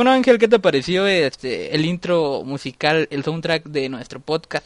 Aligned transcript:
Bueno, 0.00 0.12
Ángel, 0.12 0.38
¿qué 0.38 0.48
te 0.48 0.58
pareció 0.58 1.06
este 1.06 1.74
el 1.74 1.84
intro 1.84 2.42
musical, 2.42 3.06
el 3.10 3.22
soundtrack 3.22 3.64
de 3.64 3.90
nuestro 3.90 4.18
podcast? 4.18 4.64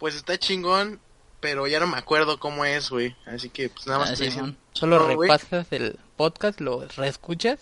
Pues 0.00 0.16
está 0.16 0.36
chingón, 0.36 0.98
pero 1.38 1.68
ya 1.68 1.78
no 1.78 1.86
me 1.86 1.96
acuerdo 1.96 2.40
cómo 2.40 2.64
es, 2.64 2.90
güey. 2.90 3.14
Así 3.26 3.48
que 3.48 3.68
pues 3.68 3.86
nada 3.86 4.00
más 4.00 4.08
Ah, 4.10 4.24
diciendo, 4.24 4.56
Solo 4.72 5.06
repasas 5.06 5.68
el 5.70 6.00
podcast, 6.16 6.60
lo 6.60 6.84
reescuchas. 6.96 7.60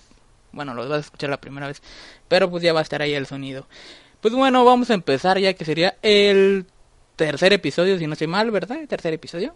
Bueno, 0.53 0.73
lo 0.73 0.89
vas 0.89 0.97
a 0.97 1.01
escuchar 1.01 1.29
la 1.29 1.43
primera 1.43 1.67
vez, 1.67 1.83
pero 2.27 2.49
pues 2.49 2.63
ya 2.63 2.73
va 2.73 2.79
a 2.79 2.85
estar 2.85 3.03
ahí 3.03 3.13
el 3.13 3.27
sonido. 3.27 3.67
Pues 4.23 4.33
bueno, 4.33 4.65
vamos 4.65 4.89
a 4.89 4.95
empezar 4.95 5.39
ya 5.39 5.53
que 5.53 5.67
sería 5.67 5.99
el 6.01 6.65
tercer 7.17 7.53
episodio, 7.53 7.99
si 7.99 8.07
no 8.07 8.15
estoy 8.15 8.29
mal, 8.29 8.51
¿verdad? 8.51 8.79
El 8.79 8.89
tercer 8.89 9.13
episodio. 9.13 9.55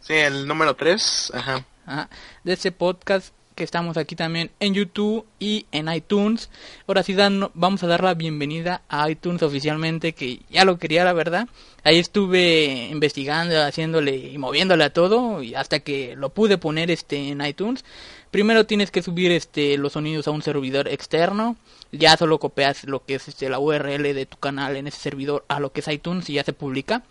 Sí, 0.00 0.12
el 0.12 0.46
número 0.46 0.76
3, 0.76 1.32
ajá. 1.34 1.64
Ajá, 1.86 2.10
de 2.44 2.52
este 2.52 2.70
podcast 2.70 3.32
que 3.56 3.64
estamos 3.64 3.96
aquí 3.96 4.14
también 4.14 4.50
en 4.60 4.74
YouTube 4.74 5.24
y 5.40 5.66
en 5.72 5.92
iTunes. 5.92 6.50
Ahora 6.86 7.02
sí 7.02 7.14
dan, 7.14 7.50
vamos 7.54 7.82
a 7.82 7.86
dar 7.86 8.04
la 8.04 8.12
bienvenida 8.14 8.82
a 8.88 9.10
iTunes 9.10 9.42
oficialmente, 9.42 10.12
que 10.12 10.40
ya 10.50 10.64
lo 10.66 10.78
quería 10.78 11.04
la 11.04 11.14
verdad. 11.14 11.48
Ahí 11.82 11.98
estuve 11.98 12.88
investigando, 12.90 13.60
haciéndole 13.64 14.14
y 14.14 14.36
moviéndole 14.36 14.84
a 14.84 14.92
todo 14.92 15.42
y 15.42 15.54
hasta 15.54 15.80
que 15.80 16.14
lo 16.16 16.28
pude 16.30 16.58
poner 16.58 16.90
este 16.90 17.30
en 17.30 17.40
iTunes. 17.40 17.84
Primero 18.30 18.66
tienes 18.66 18.90
que 18.90 19.02
subir 19.02 19.32
este 19.32 19.78
los 19.78 19.94
sonidos 19.94 20.28
a 20.28 20.32
un 20.32 20.42
servidor 20.42 20.86
externo. 20.86 21.56
Ya 21.92 22.16
solo 22.18 22.38
copias 22.38 22.84
lo 22.84 23.04
que 23.06 23.14
es 23.14 23.26
este 23.26 23.48
la 23.48 23.58
URL 23.58 24.02
de 24.02 24.26
tu 24.26 24.36
canal 24.36 24.76
en 24.76 24.86
ese 24.86 25.00
servidor 25.00 25.46
a 25.48 25.60
lo 25.60 25.72
que 25.72 25.80
es 25.80 25.88
iTunes 25.88 26.28
y 26.28 26.34
ya 26.34 26.44
se 26.44 26.52
publica. 26.52 27.02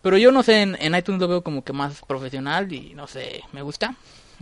Pero 0.00 0.16
yo 0.16 0.32
no 0.32 0.42
sé, 0.42 0.62
en, 0.62 0.76
en 0.80 0.94
iTunes 0.94 1.20
lo 1.20 1.28
veo 1.28 1.42
como 1.42 1.62
que 1.62 1.74
más 1.74 2.00
profesional 2.06 2.72
y 2.72 2.94
no 2.94 3.06
sé, 3.06 3.42
me 3.52 3.60
gusta. 3.60 3.94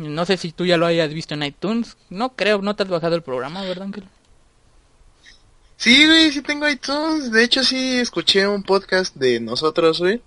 No 0.08 0.24
sé 0.26 0.36
si 0.36 0.52
tú 0.52 0.66
ya 0.66 0.76
lo 0.76 0.86
hayas 0.86 1.12
visto 1.12 1.34
en 1.34 1.42
iTunes. 1.42 1.96
No 2.10 2.34
creo, 2.34 2.60
no 2.62 2.76
te 2.76 2.82
has 2.82 2.88
bajado 2.88 3.16
el 3.16 3.22
programa, 3.22 3.62
¿verdad, 3.62 3.84
Ángel? 3.84 4.04
Sí, 5.76 6.06
güey, 6.06 6.30
sí 6.30 6.42
tengo 6.42 6.68
iTunes. 6.68 7.32
De 7.32 7.42
hecho, 7.42 7.64
sí 7.64 7.98
escuché 7.98 8.46
un 8.46 8.62
podcast 8.62 9.16
de 9.16 9.40
nosotros, 9.40 9.98
güey. 9.98 10.20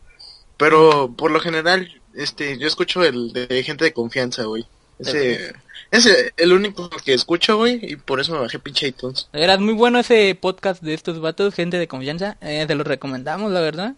Pero 0.57 1.13
por 1.15 1.31
lo 1.31 1.39
general, 1.39 2.01
este, 2.13 2.57
yo 2.57 2.67
escucho 2.67 3.03
el 3.03 3.33
de 3.33 3.63
gente 3.63 3.85
de 3.85 3.93
confianza, 3.93 4.43
güey. 4.43 4.65
Ese, 4.99 5.53
ese, 5.91 6.33
el 6.37 6.53
único 6.53 6.89
que 6.89 7.13
escucho, 7.13 7.57
güey, 7.57 7.79
y 7.81 7.95
por 7.97 8.19
eso 8.19 8.31
me 8.33 8.39
bajé 8.39 8.59
pinche 8.59 8.87
iTunes. 8.87 9.27
Era 9.33 9.57
muy 9.57 9.73
bueno 9.73 9.99
ese 9.99 10.37
podcast 10.39 10.81
de 10.81 10.93
estos 10.93 11.19
vatos, 11.19 11.53
gente 11.53 11.77
de 11.77 11.87
confianza. 11.87 12.37
Eh, 12.41 12.65
te 12.67 12.75
lo 12.75 12.83
recomendamos, 12.83 13.51
la 13.51 13.61
verdad. 13.61 13.95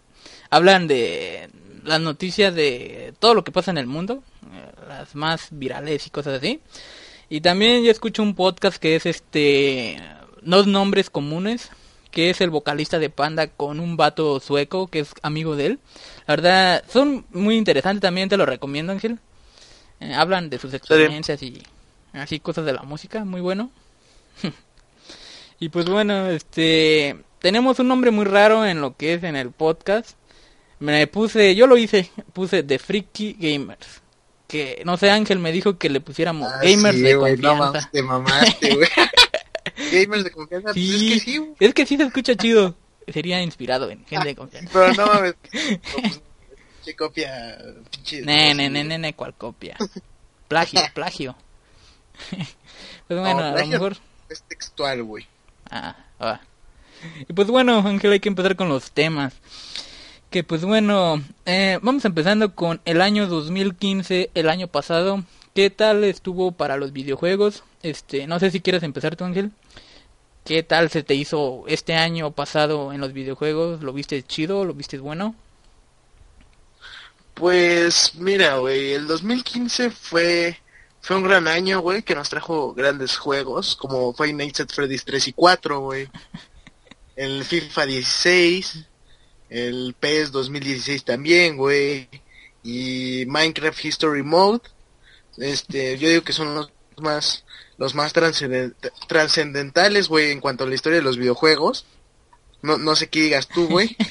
Hablan 0.50 0.88
de 0.88 1.50
las 1.84 2.00
noticias 2.00 2.54
de 2.54 3.14
todo 3.18 3.34
lo 3.34 3.44
que 3.44 3.52
pasa 3.52 3.70
en 3.70 3.78
el 3.78 3.86
mundo, 3.86 4.22
las 4.88 5.14
más 5.14 5.48
virales 5.50 6.06
y 6.06 6.10
cosas 6.10 6.38
así. 6.38 6.60
Y 7.28 7.40
también 7.40 7.84
yo 7.84 7.90
escucho 7.90 8.22
un 8.22 8.34
podcast 8.34 8.78
que 8.78 8.96
es 8.96 9.06
este, 9.06 10.02
dos 10.42 10.66
nombres 10.66 11.10
comunes, 11.10 11.70
que 12.10 12.30
es 12.30 12.40
el 12.40 12.50
vocalista 12.50 12.98
de 12.98 13.10
Panda 13.10 13.48
con 13.48 13.80
un 13.80 13.96
vato 13.96 14.40
sueco 14.40 14.86
que 14.86 15.00
es 15.00 15.12
amigo 15.22 15.56
de 15.56 15.66
él. 15.66 15.78
La 16.26 16.36
verdad, 16.36 16.84
son 16.88 17.26
muy 17.30 17.56
interesantes 17.56 18.00
también, 18.00 18.28
te 18.28 18.36
lo 18.36 18.46
recomiendo, 18.46 18.92
Ángel. 18.92 19.18
Eh, 20.00 20.14
hablan 20.14 20.48
de 20.48 20.58
sus 20.58 20.72
experiencias 20.74 21.42
y 21.42 21.62
así 22.12 22.40
cosas 22.40 22.64
de 22.64 22.72
la 22.72 22.82
música, 22.82 23.24
muy 23.24 23.40
bueno. 23.40 23.70
y 25.60 25.68
pues 25.68 25.86
bueno, 25.86 26.28
este 26.28 27.16
tenemos 27.40 27.78
un 27.78 27.88
nombre 27.88 28.10
muy 28.10 28.24
raro 28.24 28.66
en 28.66 28.80
lo 28.80 28.96
que 28.96 29.14
es 29.14 29.22
en 29.22 29.36
el 29.36 29.50
podcast. 29.50 30.16
Me 30.80 31.06
puse, 31.06 31.54
yo 31.54 31.66
lo 31.66 31.76
hice, 31.76 32.10
puse 32.32 32.62
The 32.62 32.78
Freaky 32.78 33.36
Gamers. 33.38 34.02
Que 34.48 34.82
no 34.84 34.96
sé, 34.96 35.10
Ángel 35.10 35.38
me 35.38 35.52
dijo 35.52 35.78
que 35.78 35.88
le 35.90 36.00
pusiéramos 36.00 36.50
Ah, 36.52 36.58
gamers 36.62 36.96
sí, 36.96 37.02
de 37.02 37.16
confianza. 37.16 37.88
te 37.92 38.02
mamaste, 38.02 38.74
güey. 38.74 38.88
gamers 39.92 40.24
de 40.24 40.30
confianza, 40.32 40.72
pues 40.72 40.76
es 40.84 41.00
que 41.12 41.20
sí, 41.20 41.50
es 41.60 41.74
que 41.74 41.86
sí 41.86 41.96
se 41.96 42.02
escucha 42.04 42.34
chido. 42.34 42.74
Sería 43.06 43.40
inspirado 43.42 43.90
en 43.90 44.04
gente 44.06 44.26
de 44.28 44.34
confianza. 44.36 44.70
Pero 44.72 44.92
no 44.94 45.06
mames. 45.06 45.34
Pinche 45.52 46.96
copia, 46.96 47.58
pinche. 47.90 48.22
Ne, 48.22 48.54
ne, 48.54 48.68
ne, 48.70 48.84
ne, 48.84 48.98
ne, 48.98 49.12
cuál 49.14 49.34
copia. 49.34 49.76
Plagio, 50.48 50.80
plagio. 50.94 51.36
pues 53.06 53.20
bueno, 53.20 53.40
No, 53.40 53.56
a 53.56 53.60
lo 53.60 53.66
mejor. 53.66 53.96
Es 54.30 54.42
textual, 54.42 55.02
güey. 55.02 55.26
Ah, 55.70 55.94
ah. 56.20 56.40
Y 57.28 57.32
pues 57.32 57.48
bueno, 57.48 57.78
Ángel, 57.86 58.12
hay 58.12 58.20
que 58.20 58.28
empezar 58.30 58.56
con 58.56 58.68
los 58.70 58.90
temas. 58.92 59.34
Que 60.30 60.44
pues 60.44 60.62
bueno, 60.62 61.22
eh, 61.46 61.78
vamos 61.80 62.04
empezando 62.04 62.54
con 62.54 62.82
el 62.84 63.00
año 63.00 63.26
2015, 63.28 64.30
el 64.34 64.48
año 64.50 64.68
pasado. 64.68 65.24
¿Qué 65.54 65.70
tal 65.70 66.04
estuvo 66.04 66.52
para 66.52 66.76
los 66.76 66.92
videojuegos? 66.92 67.64
Este, 67.82 68.26
no 68.26 68.38
sé 68.38 68.50
si 68.50 68.60
quieres 68.60 68.82
empezar 68.82 69.16
tú, 69.16 69.24
Ángel. 69.24 69.52
¿Qué 70.44 70.62
tal 70.62 70.90
se 70.90 71.02
te 71.02 71.14
hizo 71.14 71.64
este 71.66 71.94
año 71.94 72.30
pasado 72.32 72.92
en 72.92 73.00
los 73.00 73.14
videojuegos? 73.14 73.82
¿Lo 73.82 73.92
viste 73.94 74.22
chido? 74.22 74.66
¿Lo 74.66 74.74
viste 74.74 74.98
bueno? 74.98 75.34
Pues 77.32 78.14
mira, 78.16 78.56
güey, 78.58 78.92
el 78.92 79.06
2015 79.06 79.90
fue 79.90 80.58
fue 81.00 81.16
un 81.16 81.22
gran 81.22 81.48
año, 81.48 81.80
güey, 81.80 82.02
que 82.02 82.14
nos 82.14 82.28
trajo 82.28 82.74
grandes 82.74 83.16
juegos 83.16 83.76
como 83.76 84.12
Five 84.12 84.34
Nights 84.34 84.60
at 84.60 84.68
Freddy's 84.68 85.04
3 85.06 85.28
y 85.28 85.32
4, 85.32 85.80
güey. 85.80 86.08
El 87.16 87.44
FIFA 87.44 87.86
16, 87.86 88.86
el 89.50 89.94
PS 89.98 90.32
2016 90.32 91.04
también, 91.04 91.56
güey, 91.56 92.08
y 92.62 93.24
Minecraft 93.26 93.84
History 93.84 94.22
Mode. 94.22 94.62
Este, 95.36 95.96
yo 95.98 96.08
digo 96.08 96.22
que 96.22 96.32
son 96.32 96.54
los 96.54 96.72
más 96.98 97.44
los 97.76 97.94
más 97.94 98.12
trascendentales, 98.12 100.08
güey, 100.08 100.32
en 100.32 100.40
cuanto 100.40 100.64
a 100.64 100.66
la 100.66 100.74
historia 100.74 100.98
de 100.98 101.04
los 101.04 101.16
videojuegos. 101.16 101.86
No 102.60 102.76
no 102.76 102.96
sé 102.96 103.08
qué 103.08 103.20
digas 103.22 103.48
tú, 103.48 103.68
güey. 103.68 103.96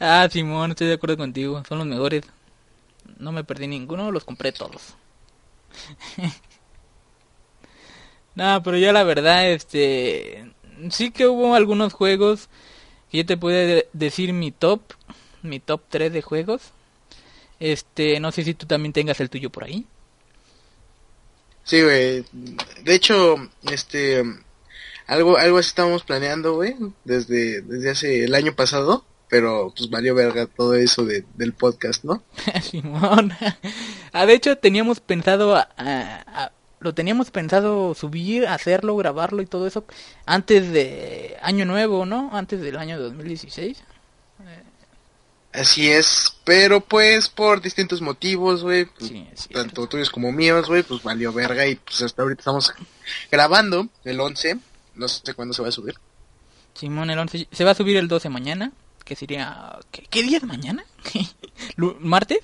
Ah, 0.00 0.26
Simón, 0.30 0.70
estoy 0.70 0.88
de 0.88 0.94
acuerdo 0.94 1.16
contigo. 1.16 1.62
Son 1.68 1.78
los 1.78 1.86
mejores. 1.86 2.22
No 3.18 3.30
me 3.30 3.44
perdí 3.44 3.66
ninguno, 3.66 4.10
los 4.10 4.24
compré 4.24 4.50
todos. 4.50 4.94
no, 8.34 8.62
pero 8.62 8.78
ya 8.78 8.92
la 8.92 9.04
verdad, 9.04 9.50
este... 9.50 10.50
Sí 10.90 11.10
que 11.10 11.26
hubo 11.26 11.54
algunos 11.54 11.92
juegos 11.92 12.48
yo 13.18 13.26
te 13.26 13.36
puedo 13.36 13.56
de- 13.56 13.88
decir 13.92 14.32
mi 14.32 14.50
top. 14.52 14.80
Mi 15.42 15.58
top 15.60 15.82
3 15.88 16.12
de 16.12 16.22
juegos. 16.22 16.62
Este, 17.60 18.18
no 18.20 18.32
sé 18.32 18.44
si 18.44 18.54
tú 18.54 18.66
también 18.66 18.92
tengas 18.92 19.20
el 19.20 19.30
tuyo 19.30 19.50
por 19.50 19.64
ahí. 19.64 19.86
Sí, 21.64 21.82
güey. 21.82 22.24
De 22.82 22.94
hecho, 22.94 23.36
este, 23.70 24.22
algo, 25.06 25.36
algo 25.38 25.58
así 25.58 25.68
estábamos 25.68 26.02
planeando, 26.02 26.54
güey, 26.54 26.74
desde, 27.04 27.62
desde 27.62 27.90
hace 27.90 28.24
el 28.24 28.34
año 28.34 28.54
pasado, 28.54 29.04
pero 29.28 29.72
pues 29.76 29.88
valió 29.90 30.14
verga 30.14 30.46
todo 30.46 30.74
eso 30.74 31.04
de, 31.04 31.24
del 31.34 31.52
podcast, 31.52 32.02
¿no? 32.04 32.22
Simón. 32.62 33.32
ah, 34.12 34.26
de 34.26 34.34
hecho, 34.34 34.56
teníamos 34.58 34.98
pensado, 35.00 35.54
a- 35.54 35.68
a- 35.76 36.22
a- 36.44 36.52
lo 36.82 36.94
teníamos 36.94 37.30
pensado 37.30 37.94
subir, 37.94 38.46
hacerlo, 38.46 38.96
grabarlo 38.96 39.40
y 39.40 39.46
todo 39.46 39.66
eso 39.66 39.84
antes 40.26 40.72
de 40.72 41.36
Año 41.42 41.64
Nuevo, 41.64 42.04
¿no? 42.06 42.30
Antes 42.32 42.60
del 42.60 42.76
año 42.76 43.00
2016. 43.00 43.82
Así 45.52 45.90
es, 45.90 46.34
pero 46.44 46.80
pues 46.80 47.28
por 47.28 47.60
distintos 47.60 48.00
motivos, 48.00 48.62
güey, 48.62 48.88
Sí, 48.98 49.28
tanto 49.52 49.86
tuyos 49.86 50.08
como 50.08 50.32
míos, 50.32 50.66
güey, 50.66 50.82
pues 50.82 51.02
valió 51.02 51.30
verga 51.30 51.66
y 51.66 51.76
pues 51.76 52.00
hasta 52.00 52.22
ahorita 52.22 52.40
estamos 52.40 52.72
grabando 53.30 53.86
el 54.04 54.18
11, 54.18 54.58
no 54.94 55.08
sé 55.08 55.34
cuándo 55.34 55.52
se 55.52 55.60
va 55.60 55.68
a 55.68 55.72
subir. 55.72 55.94
Simón, 56.74 57.10
el 57.10 57.18
11. 57.18 57.48
Se 57.52 57.64
va 57.64 57.72
a 57.72 57.74
subir 57.74 57.98
el 57.98 58.08
12 58.08 58.30
mañana, 58.30 58.72
que 59.04 59.14
sería... 59.14 59.78
¿Qué, 59.90 60.06
qué 60.08 60.22
día 60.22 60.38
es 60.38 60.44
mañana? 60.44 60.84
¿Martes? 62.00 62.40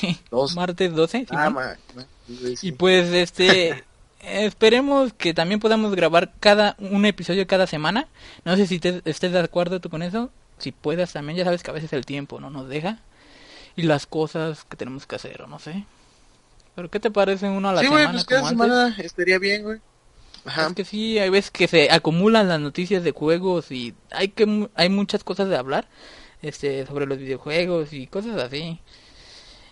Dos. 0.30 0.54
Martes 0.54 0.94
12, 0.94 1.26
Ah, 1.30 1.50
ma- 1.50 1.76
sí. 2.26 2.54
Y 2.68 2.72
pues 2.72 3.12
este 3.12 3.84
esperemos 4.20 5.12
que 5.12 5.34
también 5.34 5.60
podamos 5.60 5.94
grabar 5.94 6.32
cada 6.40 6.76
un 6.78 7.04
episodio 7.06 7.46
cada 7.46 7.66
semana. 7.66 8.08
No 8.44 8.56
sé 8.56 8.66
si 8.66 8.78
te, 8.78 9.02
estés 9.04 9.32
de 9.32 9.40
acuerdo 9.40 9.80
tú 9.80 9.90
con 9.90 10.02
eso. 10.02 10.30
Si 10.58 10.72
puedas 10.72 11.12
también, 11.12 11.36
ya 11.36 11.44
sabes 11.44 11.62
que 11.62 11.70
a 11.70 11.74
veces 11.74 11.92
el 11.92 12.06
tiempo 12.06 12.40
no 12.40 12.50
nos 12.50 12.68
deja. 12.68 12.98
Y 13.76 13.82
las 13.82 14.06
cosas 14.06 14.64
que 14.64 14.76
tenemos 14.76 15.06
que 15.06 15.16
hacer, 15.16 15.42
o 15.42 15.46
no 15.46 15.58
sé. 15.58 15.84
Pero 16.74 16.90
¿qué 16.90 16.98
te 16.98 17.10
parece 17.10 17.46
uno 17.48 17.68
a 17.68 17.72
la 17.74 17.80
Sí, 17.82 17.86
güey, 17.88 18.00
semana? 18.04 18.12
pues 18.18 18.24
cada 18.24 18.40
antes? 18.48 18.50
semana 18.50 18.96
estaría 18.98 19.38
bien, 19.38 19.62
güey. 19.64 19.80
Ajá. 20.46 20.68
Es 20.68 20.72
que 20.74 20.84
sí, 20.84 21.18
hay 21.18 21.28
veces 21.28 21.50
que 21.50 21.68
se 21.68 21.90
acumulan 21.90 22.48
las 22.48 22.60
noticias 22.60 23.02
de 23.04 23.10
juegos 23.12 23.70
y 23.72 23.94
hay 24.12 24.28
que 24.28 24.68
hay 24.74 24.88
muchas 24.88 25.24
cosas 25.24 25.48
de 25.48 25.56
hablar 25.56 25.88
este 26.46 26.86
sobre 26.86 27.06
los 27.06 27.18
videojuegos 27.18 27.92
y 27.92 28.06
cosas 28.06 28.36
así. 28.40 28.80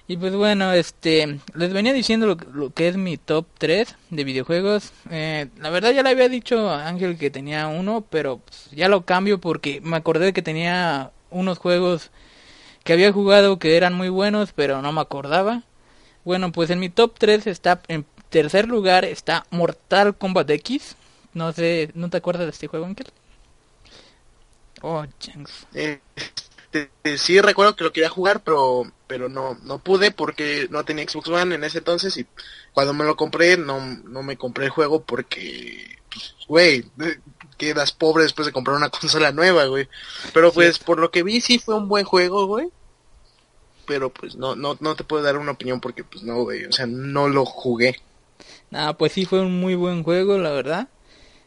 Y 0.06 0.19
pues 0.19 0.35
bueno, 0.35 0.73
este 0.73 1.41
les 1.55 1.73
venía 1.73 1.93
diciendo 1.93 2.26
lo, 2.26 2.37
lo 2.53 2.71
que 2.71 2.88
es 2.88 2.97
mi 2.97 3.17
top 3.17 3.47
3 3.59 3.97
de 4.11 4.25
videojuegos. 4.25 4.93
Eh, 5.11 5.49
la 5.59 5.71
verdad 5.71 5.93
ya 5.93 6.03
le 6.03 6.11
había 6.11 6.29
dicho 6.29 6.69
a 6.69 6.87
Ángel 6.87 7.17
que 7.17 7.31
tenía 7.31 7.69
uno, 7.69 8.05
pero 8.11 8.38
pues, 8.38 8.69
ya 8.73 8.88
lo 8.88 9.06
cambio 9.06 9.41
porque 9.41 9.81
me 9.82 9.97
acordé 9.97 10.32
que 10.32 10.43
tenía 10.43 11.11
unos 11.31 11.59
juegos 11.59 12.11
que 12.85 12.93
había 12.93 13.12
jugado 13.12 13.59
que 13.59 13.76
eran 13.76 13.94
muy 13.94 14.11
buenos, 14.11 14.53
pero 14.53 14.82
no 14.82 14.93
me 14.93 15.00
acordaba. 15.00 15.62
Bueno, 16.25 16.53
pues 16.53 16.71
en 16.71 16.81
mi 16.81 16.91
top 16.91 17.15
3 17.19 17.47
está 17.47 17.82
en 17.88 18.05
tercer 18.35 18.67
lugar 18.69 19.05
está 19.05 19.47
Mortal 19.50 20.17
Kombat 20.17 20.50
X, 20.50 20.97
No 21.35 21.53
sé, 21.53 21.91
¿no 21.94 22.11
te 22.11 22.17
acuerdas 22.17 22.47
de 22.47 22.50
este 22.50 22.67
juego, 22.67 22.87
Ángel? 22.87 23.06
Oh. 24.82 25.05
Este, 26.75 27.19
sí 27.19 27.41
recuerdo 27.41 27.76
que 27.76 27.85
lo 27.85 27.93
quería 27.93 28.09
jugar, 28.09 28.43
pero 28.43 28.91
pero 29.06 29.29
no 29.29 29.56
no 29.62 29.79
pude 29.79 30.11
porque 30.11 30.67
no 30.71 30.85
tenía 30.85 31.09
Xbox 31.09 31.29
One 31.29 31.55
en 31.55 31.62
ese 31.62 31.79
entonces 31.79 32.17
y 32.17 32.26
cuando 32.73 32.93
me 32.93 33.05
lo 33.05 33.17
compré 33.17 33.56
no, 33.56 33.81
no 33.81 34.25
me 34.25 34.37
compré 34.37 34.65
el 34.65 34.71
juego 34.71 35.03
porque, 35.05 35.99
pues, 36.12 36.35
güey, 36.49 36.85
quedas 37.56 37.93
pobre 37.93 38.25
después 38.25 38.47
de 38.47 38.53
comprar 38.53 38.76
una 38.76 38.88
consola 39.00 39.31
nueva, 39.31 39.67
güey. 39.67 39.88
Pero 40.32 40.53
pues 40.53 40.81
por 40.81 40.99
lo 40.99 41.12
que 41.12 41.23
vi 41.23 41.41
sí 41.41 41.61
fue 41.61 41.76
un 41.76 41.88
buen 41.88 42.05
juego, 42.05 42.47
güey. 42.47 42.69
Pero 43.87 44.11
pues 44.11 44.35
no, 44.35 44.56
no, 44.56 44.76
no 44.81 44.97
te 44.97 45.05
puedo 45.05 45.23
dar 45.23 45.37
una 45.38 45.53
opinión 45.53 45.81
porque 45.81 46.03
pues 46.03 46.25
no, 46.25 46.43
güey, 46.43 46.65
o 46.65 46.73
sea, 46.73 46.87
no 46.87 47.29
lo 47.29 47.44
jugué. 47.44 48.00
Nada, 48.71 48.97
pues 48.97 49.12
sí 49.12 49.26
fue 49.26 49.41
un 49.41 49.61
muy 49.61 49.76
buen 49.76 50.03
juego, 50.03 50.38
la 50.38 50.50
verdad. 50.50 50.88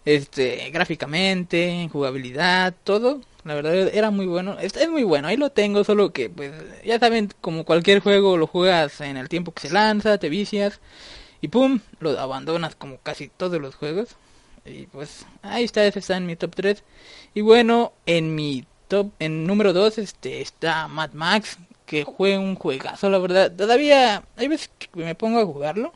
Este, 0.06 0.70
gráficamente, 0.70 1.90
jugabilidad, 1.92 2.74
todo. 2.86 3.20
La 3.48 3.56
verdad 3.56 3.76
era 3.76 4.12
muy 4.12 4.26
bueno. 4.26 4.58
Es, 4.60 4.76
es 4.76 4.90
muy 4.90 5.04
bueno, 5.04 5.28
ahí 5.28 5.38
lo 5.38 5.50
tengo, 5.50 5.84
solo 5.84 6.12
que 6.12 6.30
pues 6.30 6.52
ya 6.86 7.00
saben, 7.00 7.30
como 7.42 7.64
cualquier 7.66 8.00
juego 8.02 8.38
lo 8.38 8.48
juegas 8.48 9.02
en 9.02 9.18
el 9.18 9.30
tiempo 9.30 9.54
que 9.54 9.68
se 9.68 9.74
lanza, 9.74 10.18
te 10.18 10.30
vicias 10.30 10.80
y 11.42 11.48
pum, 11.50 11.80
lo 12.00 12.20
abandonas 12.20 12.76
como 12.76 12.98
casi 12.98 13.30
todos 13.30 13.62
los 13.62 13.76
juegos. 13.76 14.16
Y 14.66 14.88
pues 14.88 15.26
ahí 15.42 15.64
está, 15.64 15.86
ese 15.86 16.00
está 16.00 16.18
en 16.18 16.26
mi 16.26 16.36
top 16.36 16.56
3. 16.56 16.84
Y 17.34 17.42
bueno, 17.42 17.94
en 18.06 18.36
mi 18.36 18.66
top, 18.88 19.12
en 19.20 19.46
número 19.46 19.74
2 19.74 19.98
este, 20.00 20.42
está 20.42 20.88
Mad 20.88 21.12
Max, 21.14 21.58
que 21.86 22.06
fue 22.06 22.38
un 22.38 22.56
juegazo, 22.56 23.10
la 23.10 23.20
verdad. 23.20 23.52
Todavía 23.52 24.24
hay 24.36 24.48
veces 24.48 24.70
que 24.78 24.90
me 24.94 25.16
pongo 25.16 25.40
a 25.40 25.46
jugarlo 25.46 25.94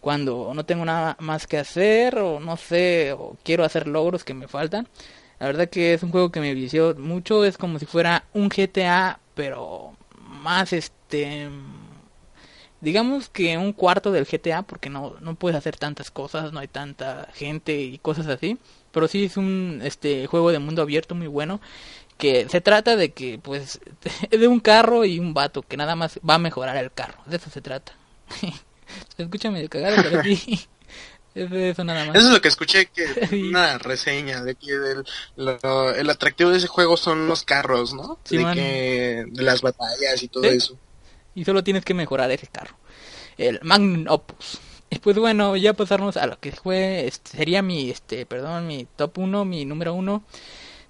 cuando 0.00 0.52
no 0.54 0.64
tengo 0.64 0.84
nada 0.84 1.16
más 1.20 1.46
que 1.46 1.58
hacer 1.58 2.18
o 2.18 2.38
no 2.40 2.56
sé, 2.56 3.12
o 3.12 3.36
quiero 3.42 3.64
hacer 3.64 3.88
logros 3.88 4.24
que 4.24 4.34
me 4.34 4.48
faltan. 4.48 4.88
La 5.38 5.46
verdad 5.46 5.68
que 5.68 5.94
es 5.94 6.02
un 6.02 6.10
juego 6.10 6.30
que 6.30 6.40
me 6.40 6.54
vició 6.54 6.94
mucho, 6.96 7.44
es 7.44 7.58
como 7.58 7.78
si 7.78 7.86
fuera 7.86 8.24
un 8.32 8.48
GTA, 8.48 9.20
pero 9.34 9.92
más 10.42 10.72
este 10.72 11.48
digamos 12.80 13.28
que 13.28 13.58
un 13.58 13.72
cuarto 13.72 14.12
del 14.12 14.24
GTA 14.24 14.62
porque 14.62 14.88
no 14.88 15.14
no 15.20 15.34
puedes 15.34 15.56
hacer 15.56 15.76
tantas 15.76 16.10
cosas, 16.10 16.52
no 16.52 16.60
hay 16.60 16.68
tanta 16.68 17.28
gente 17.34 17.80
y 17.80 17.98
cosas 17.98 18.26
así, 18.28 18.58
pero 18.92 19.08
sí 19.08 19.24
es 19.24 19.36
un 19.36 19.80
este 19.84 20.26
juego 20.26 20.50
de 20.52 20.58
mundo 20.60 20.82
abierto 20.82 21.14
muy 21.14 21.26
bueno 21.26 21.60
que 22.18 22.48
se 22.48 22.60
trata 22.60 22.96
de 22.96 23.12
que 23.12 23.38
pues 23.38 23.80
de 24.30 24.48
un 24.48 24.60
carro 24.60 25.04
y 25.04 25.18
un 25.18 25.34
vato 25.34 25.62
que 25.62 25.76
nada 25.76 25.96
más 25.96 26.20
va 26.28 26.34
a 26.34 26.38
mejorar 26.38 26.76
el 26.76 26.92
carro, 26.92 27.18
de 27.26 27.36
eso 27.36 27.50
se 27.50 27.62
trata. 27.62 27.92
Escúchame 29.18 29.62
de 29.62 29.68
cagado, 29.68 29.96
pero. 30.02 30.22
Eso, 31.38 31.84
nada 31.84 32.06
más. 32.06 32.16
Eso 32.16 32.28
es 32.28 32.34
lo 32.34 32.40
que 32.40 32.48
escuché, 32.48 32.86
que 32.86 33.04
una 33.48 33.78
reseña 33.78 34.42
de 34.42 34.54
que 34.54 34.70
el 35.36 36.10
atractivo 36.10 36.50
de 36.50 36.58
ese 36.58 36.66
juego 36.66 36.96
son 36.96 37.26
los 37.26 37.42
carros, 37.44 37.94
¿no? 37.94 38.18
de, 38.28 38.38
que, 38.54 39.24
de 39.28 39.42
las 39.42 39.62
batallas 39.62 40.22
y 40.22 40.28
todo 40.28 40.44
eso. 40.44 40.76
Y 41.34 41.44
solo 41.44 41.62
tienes 41.62 41.84
que 41.84 41.94
mejorar 41.94 42.30
ese 42.30 42.46
carro. 42.48 42.76
El 43.36 43.60
Magnum 43.62 44.06
Opus. 44.08 44.58
Y 44.90 44.98
pues 44.98 45.18
bueno, 45.18 45.54
ya 45.56 45.74
pasarnos 45.74 46.16
a 46.16 46.26
lo 46.26 46.38
que 46.40 46.52
fue, 46.52 47.06
este, 47.06 47.36
sería 47.36 47.62
mi, 47.62 47.90
este, 47.90 48.24
perdón, 48.24 48.66
mi 48.66 48.86
top 48.96 49.18
1, 49.18 49.44
mi 49.44 49.64
número 49.64 49.94
1. 49.94 50.24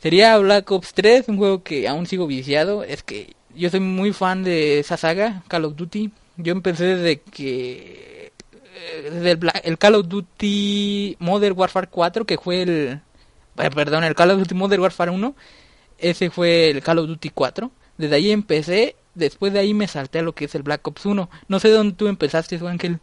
Sería 0.01 0.39
Black 0.39 0.71
Ops 0.71 0.95
3, 0.95 1.29
un 1.29 1.39
juego 1.39 1.63
que 1.65 1.89
aún 1.89 2.07
sigo 2.07 2.27
viciado. 2.27 2.85
Es 2.85 3.03
que 3.03 3.35
yo 3.55 3.69
soy 3.71 3.81
muy 3.81 4.13
fan 4.13 4.45
de 4.45 4.79
esa 4.79 4.97
saga, 4.97 5.43
Call 5.49 5.65
of 5.65 5.77
Duty. 5.77 6.13
Yo 6.37 6.53
empecé 6.53 6.85
desde 6.85 7.21
que... 7.21 8.08
Eh, 8.79 9.11
desde 9.13 9.31
el, 9.33 9.51
el 9.65 9.79
Call 9.79 9.97
of 9.97 10.07
Duty 10.07 11.17
Modern 11.19 11.59
Warfare 11.59 11.89
4, 11.89 12.25
que 12.25 12.39
fue 12.39 12.63
el... 12.63 13.01
Eh, 13.59 13.71
perdón, 13.75 14.05
el 14.05 14.15
Call 14.15 14.31
of 14.31 14.39
Duty 14.39 14.55
Modern 14.55 14.83
Warfare 14.83 15.11
1. 15.11 15.35
Ese 15.99 16.31
fue 16.31 16.71
el 16.71 16.83
Call 16.83 17.01
of 17.01 17.09
Duty 17.09 17.31
4. 17.31 17.71
Desde 17.97 18.15
ahí 18.15 18.31
empecé. 18.31 18.95
Después 19.15 19.53
de 19.53 19.59
ahí 19.59 19.75
me 19.75 19.89
salté 19.89 20.21
a 20.21 20.23
lo 20.23 20.33
que 20.33 20.45
es 20.45 20.55
el 20.55 20.63
Black 20.63 20.87
Ops 20.87 21.07
1. 21.07 21.29
No 21.49 21.59
sé 21.59 21.71
dónde 21.71 21.97
tú 21.97 22.07
empezaste, 22.07 22.61
Ángel. 22.65 23.01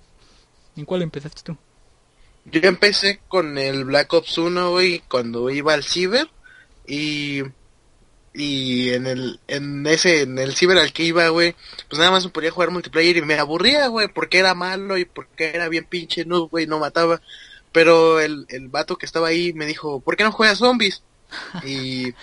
¿En 0.78 0.86
cuál 0.86 1.02
empezaste 1.02 1.42
tú? 1.44 1.58
Yo 2.46 2.62
empecé 2.64 3.20
con 3.28 3.58
el 3.58 3.84
Black 3.84 4.14
Ops 4.14 4.38
1, 4.38 4.72
güey, 4.72 5.04
cuando 5.10 5.50
iba 5.50 5.74
al 5.74 5.84
Ciber. 5.84 6.30
Y 6.88 7.42
y 8.36 8.94
en 8.94 9.08
el 9.08 9.40
en 9.48 9.88
ese 9.88 10.24
en 10.24 10.38
el 10.38 10.56
ciber 10.56 10.78
al 10.78 10.92
que 10.92 11.04
iba 11.04 11.28
güey 11.30 11.56
pues 11.88 12.00
nada 12.00 12.12
más 12.12 12.28
podía 12.28 12.52
jugar 12.52 12.70
multiplayer 12.70 13.18
y 13.18 13.22
me 13.22 13.40
aburría 13.40 13.88
güey 13.88 14.10
porque 14.10 14.40
era 14.40 14.54
malo 14.54 14.98
y 14.98 15.06
porque 15.06 15.52
era 15.56 15.70
bien 15.70 15.86
pinche 15.86 16.26
no 16.26 16.48
güey 16.48 16.68
no 16.68 16.80
mataba. 16.80 17.22
Pero 17.72 18.20
el 18.20 18.46
el 18.50 18.68
vato 18.70 18.98
que 18.98 19.06
estaba 19.06 19.30
ahí 19.30 19.54
me 19.54 19.66
dijo 19.66 20.02
por 20.02 20.18
qué 20.18 20.24
no 20.24 20.32
juegas 20.32 20.60
zombies 20.60 21.02
y 21.64 22.14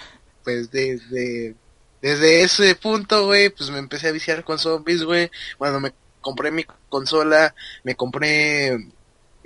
pues 0.45 0.71
desde 0.71 1.55
desde 2.03 2.43
ese 2.43 2.75
punto 2.75 3.27
güey 3.27 3.49
pues 3.51 3.71
me 3.71 3.79
empecé 3.79 4.09
a 4.09 4.13
viciar 4.13 4.45
con 4.45 4.59
zombies 4.59 5.05
güey. 5.05 5.31
Cuando 5.59 5.81
me 5.81 5.93
compré 6.21 6.51
mi 6.51 6.65
consola 6.91 7.55
me 7.85 7.95
compré 7.97 8.73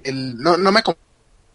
el 0.05 0.37
no 0.39 0.57
no 0.57 0.73
me 0.73 0.83
compré 0.83 1.06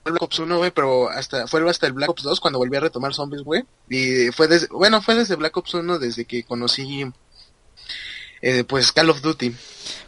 Black 0.03 0.21
Ops 0.21 0.39
1, 0.39 0.57
güey, 0.57 0.71
pero 0.71 1.09
hasta 1.09 1.47
fue 1.47 1.67
hasta 1.69 1.87
el 1.87 1.93
Black 1.93 2.09
Ops 2.09 2.23
2 2.23 2.39
cuando 2.39 2.59
volví 2.59 2.75
a 2.75 2.79
retomar 2.79 3.13
zombies, 3.13 3.43
güey. 3.43 3.63
Y 3.89 4.31
fue 4.31 4.47
desde, 4.47 4.67
bueno, 4.67 5.01
fue 5.01 5.15
desde 5.15 5.35
Black 5.35 5.55
Ops 5.55 5.73
1 5.75 5.99
desde 5.99 6.25
que 6.25 6.43
conocí 6.43 7.05
eh, 8.41 8.63
pues 8.63 8.91
Call 8.91 9.09
of 9.09 9.21
Duty. 9.21 9.53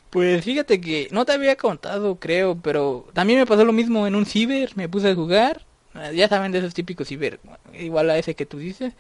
Pues 0.10 0.44
fíjate 0.44 0.80
que 0.80 1.08
no 1.12 1.26
te 1.26 1.34
había 1.34 1.56
contado, 1.56 2.16
creo, 2.18 2.56
pero 2.56 3.08
también 3.14 3.40
me 3.40 3.46
pasó 3.46 3.66
lo 3.66 3.74
mismo 3.74 4.06
en 4.06 4.16
un 4.16 4.26
ciber, 4.26 4.72
me 4.76 4.88
puse 4.88 5.10
a 5.10 5.16
jugar, 5.16 5.66
eh, 5.96 6.12
ya 6.16 6.28
saben 6.28 6.52
de 6.52 6.60
esos 6.60 6.76
típicos 6.76 7.08
ciber, 7.08 7.40
igual 7.74 8.12
a 8.12 8.18
ese 8.18 8.36
que 8.36 8.46
tú 8.46 8.60
dices, 8.60 8.94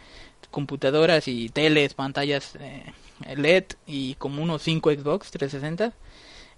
computadoras 0.49 1.27
y 1.27 1.49
teles, 1.49 1.93
pantallas 1.93 2.55
eh, 2.59 2.93
LED 3.35 3.65
y 3.85 4.15
como 4.15 4.41
unos 4.41 4.63
5 4.63 4.91
Xbox 4.91 5.29
360 5.29 5.93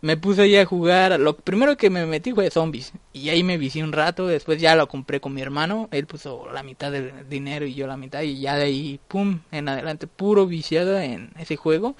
me 0.05 0.17
puse 0.17 0.43
ahí 0.43 0.55
a 0.55 0.65
jugar. 0.65 1.19
Lo 1.19 1.35
primero 1.35 1.77
que 1.77 1.89
me 1.89 2.05
metí 2.05 2.31
fue 2.31 2.51
zombies. 2.51 2.93
Y 3.11 3.29
ahí 3.29 3.41
me 3.41 3.57
vicié 3.57 3.83
un 3.83 3.91
rato. 3.91 4.27
Después 4.27 4.61
ya 4.61 4.75
lo 4.75 4.87
compré 4.87 5.19
con 5.19 5.33
mi 5.33 5.41
hermano. 5.41 5.89
Él 5.89 6.05
puso 6.05 6.47
la 6.53 6.61
mitad 6.61 6.91
del 6.91 7.27
dinero 7.27 7.65
y 7.65 7.73
yo 7.73 7.87
la 7.87 7.97
mitad. 7.97 8.21
Y 8.21 8.39
ya 8.39 8.55
de 8.55 8.65
ahí, 8.65 8.99
pum, 9.07 9.39
en 9.51 9.67
adelante, 9.67 10.05
puro 10.05 10.45
viciado 10.45 10.99
en 10.99 11.31
ese 11.39 11.55
juego. 11.55 11.95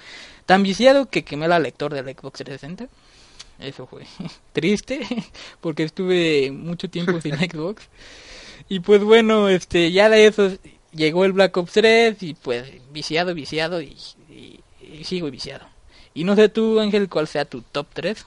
Tan 0.46 0.62
viciado 0.62 1.06
que 1.06 1.24
quemé 1.24 1.48
la 1.48 1.58
lector 1.58 1.92
del 1.92 2.04
Xbox 2.04 2.44
360. 2.44 2.86
Eso 3.58 3.88
fue 3.88 4.06
triste. 4.52 5.00
Porque 5.60 5.82
estuve 5.82 6.52
mucho 6.52 6.88
tiempo 6.88 7.20
sin 7.20 7.34
Xbox. 7.50 7.88
Y 8.68 8.80
pues 8.80 9.02
bueno, 9.02 9.48
este, 9.48 9.90
ya 9.90 10.08
de 10.08 10.28
eso 10.28 10.52
llegó 10.92 11.24
el 11.24 11.32
Black 11.32 11.56
Ops 11.56 11.72
3. 11.72 12.22
Y 12.22 12.34
pues 12.34 12.70
viciado, 12.92 13.34
viciado. 13.34 13.82
y, 13.82 13.96
y 14.30 15.02
sigo 15.02 15.28
viciado. 15.28 15.66
Y 16.16 16.24
no 16.24 16.34
sé 16.34 16.48
tú, 16.48 16.80
Ángel, 16.80 17.10
cuál 17.10 17.28
sea 17.28 17.44
tu 17.44 17.60
top 17.60 17.88
3. 17.92 18.24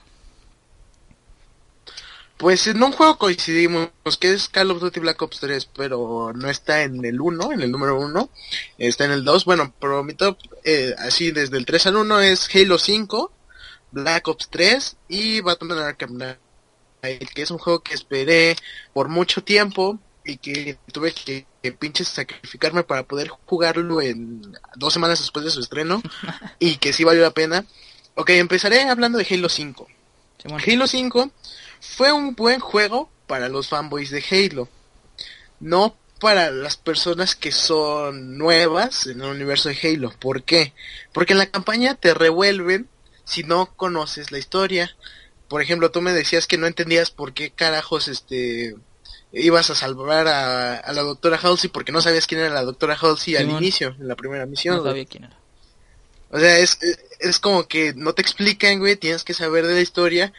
Pues 2.37 2.67
en 2.67 2.83
un 2.83 2.91
juego 2.91 3.17
coincidimos, 3.17 3.89
que 4.19 4.31
es 4.31 4.47
Call 4.47 4.69
of 4.69 4.79
Duty 4.79 4.99
Black 4.99 5.19
Ops 5.23 5.39
3, 5.39 5.65
pero 5.75 6.31
no 6.35 6.49
está 6.51 6.83
en 6.83 7.03
el 7.03 7.19
1, 7.19 7.51
en 7.51 7.61
el 7.61 7.71
número 7.71 7.99
1, 7.99 8.29
está 8.77 9.05
en 9.05 9.11
el 9.11 9.25
2, 9.25 9.43
bueno, 9.43 9.73
pero 9.81 10.03
mi 10.03 10.13
top, 10.13 10.37
eh, 10.63 10.93
así 10.99 11.31
desde 11.31 11.57
el 11.57 11.65
3 11.65 11.87
al 11.87 11.95
1 11.95 12.21
es 12.21 12.47
Halo 12.55 12.77
5, 12.77 13.31
Black 13.91 14.27
Ops 14.27 14.49
3 14.51 14.97
y 15.07 15.41
Batman 15.41 15.79
Arkham 15.79 16.11
Knight, 16.11 17.29
que 17.33 17.41
es 17.41 17.49
un 17.49 17.57
juego 17.57 17.81
que 17.81 17.95
esperé 17.95 18.55
por 18.93 19.09
mucho 19.09 19.43
tiempo 19.43 19.99
y 20.29 20.37
que 20.37 20.77
tuve 20.91 21.13
que, 21.13 21.45
pinches 21.73 22.07
sacrificarme 22.07 22.83
para 22.83 23.03
poder 23.03 23.29
jugarlo 23.45 24.01
en 24.01 24.57
dos 24.75 24.93
semanas 24.93 25.19
después 25.19 25.45
de 25.45 25.51
su 25.51 25.59
estreno 25.59 26.01
y 26.59 26.77
que 26.77 26.93
sí 26.93 27.03
valió 27.03 27.21
la 27.21 27.31
pena. 27.31 27.65
Ok, 28.15 28.31
empezaré 28.31 28.83
hablando 28.83 29.17
de 29.17 29.27
Halo 29.29 29.49
5. 29.49 29.87
Halo 30.65 30.87
5 30.87 31.31
fue 31.81 32.11
un 32.11 32.35
buen 32.35 32.59
juego 32.59 33.09
para 33.27 33.49
los 33.49 33.67
fanboys 33.67 34.09
de 34.09 34.23
Halo. 34.31 34.69
No 35.59 35.95
para 36.19 36.51
las 36.51 36.77
personas 36.77 37.35
que 37.35 37.51
son 37.51 38.37
nuevas 38.37 39.07
en 39.07 39.21
el 39.21 39.29
universo 39.29 39.69
de 39.69 39.79
Halo. 39.81 40.13
¿Por 40.19 40.43
qué? 40.43 40.73
Porque 41.13 41.33
en 41.33 41.39
la 41.39 41.49
campaña 41.49 41.95
te 41.95 42.13
revuelven 42.13 42.89
si 43.25 43.43
no 43.43 43.73
conoces 43.75 44.31
la 44.31 44.37
historia. 44.37 44.95
Por 45.47 45.61
ejemplo, 45.61 45.91
tú 45.91 46.01
me 46.01 46.13
decías 46.13 46.47
que 46.47 46.57
no 46.57 46.67
entendías 46.67 47.11
por 47.11 47.33
qué 47.33 47.51
carajos 47.51 48.07
este 48.07 48.75
ibas 49.31 49.69
a 49.69 49.75
salvar 49.75 50.27
a, 50.27 50.91
la 50.91 51.01
doctora 51.01 51.39
Halsey 51.41 51.69
porque 51.69 51.91
no 51.91 52.01
sabías 52.01 52.27
quién 52.27 52.41
era 52.41 52.49
la 52.49 52.63
doctora 52.63 52.97
Halsey 52.99 53.35
al 53.35 53.49
inicio, 53.49 53.95
en 53.99 54.07
la 54.07 54.15
primera 54.15 54.45
misión. 54.45 54.77
No 54.77 54.83
sabía 54.83 55.05
quién 55.05 55.25
era. 55.25 55.37
O 56.31 56.39
sea, 56.39 56.57
es, 56.59 56.77
es 57.19 57.39
como 57.39 57.67
que 57.67 57.93
no 57.95 58.13
te 58.13 58.21
explican, 58.21 58.79
güey, 58.79 58.95
tienes 58.95 59.23
que 59.23 59.33
saber 59.33 59.65
de 59.65 59.75
la 59.75 59.81
historia. 59.81 60.33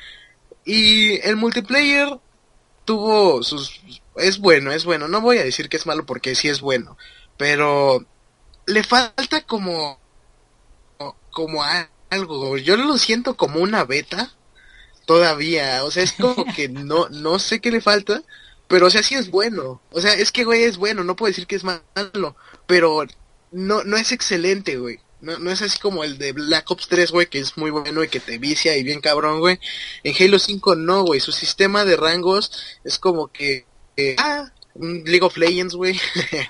Y 0.65 1.21
el 1.27 1.37
multiplayer 1.37 2.19
tuvo 2.85 3.43
sus... 3.43 3.81
Es 4.17 4.39
bueno, 4.39 4.73
es 4.73 4.85
bueno. 4.85 5.09
No 5.09 5.21
voy 5.21 5.39
a 5.39 5.45
decir 5.45 5.69
que 5.69 5.77
es 5.77 5.87
malo 5.87 6.07
porque 6.07 6.35
sí 6.35 6.49
es 6.49 6.61
bueno. 6.61 6.97
Pero 7.37 8.05
le 8.67 8.83
falta 8.83 9.43
como... 9.47 9.99
Como 11.31 11.65
algo. 12.11 12.57
Yo 12.59 12.77
lo 12.77 12.99
siento 12.99 13.37
como 13.37 13.61
una 13.61 13.85
beta 13.85 14.33
todavía. 15.07 15.85
O 15.85 15.91
sea, 15.91 16.03
es 16.03 16.13
como 16.13 16.45
que 16.55 16.69
no, 16.69 17.09
no 17.09 17.39
sé 17.39 17.61
qué 17.61 17.71
le 17.71 17.81
falta 17.81 18.23
pero 18.71 18.87
o 18.87 18.91
sea, 18.91 19.03
sí 19.03 19.17
es 19.17 19.33
bueno. 19.33 19.83
O 19.91 20.01
sea, 20.01 20.15
es 20.15 20.31
que, 20.31 20.45
güey, 20.45 20.63
es 20.63 20.77
bueno, 20.77 21.03
no 21.03 21.17
puedo 21.17 21.29
decir 21.29 21.49
que 21.49 21.57
es 21.57 21.65
malo, 21.65 22.37
pero 22.69 23.05
no, 23.51 23.83
no 23.83 23.97
es 23.97 24.13
excelente, 24.13 24.77
güey. 24.79 25.01
No, 25.21 25.41
no 25.41 25.51
es 25.51 25.61
así 25.61 25.81
como 25.81 26.05
el 26.05 26.19
de 26.19 26.33
Black 26.33 26.71
Ops 26.71 26.87
3, 26.87 27.11
güey, 27.11 27.27
que 27.27 27.41
es 27.41 27.59
muy 27.59 27.73
bueno 27.73 28.05
y 28.05 28.09
que 28.09 28.21
te 28.21 28.39
vicia 28.39 28.77
y 28.77 28.85
bien 28.85 29.01
cabrón, 29.01 29.41
güey. 29.41 29.59
En 30.05 30.15
Halo 30.17 30.39
5 30.39 30.77
no, 30.77 31.03
güey. 31.03 31.19
Su 31.19 31.33
sistema 31.33 31.85
de 31.85 31.97
rangos 31.97 32.79
es 32.85 33.01
como 33.01 33.27
que... 33.27 33.67
eh, 33.97 34.15
ah, 34.19 34.53
League 34.77 35.25
of 35.25 35.37
Legends, 35.37 35.75
güey. 35.75 35.99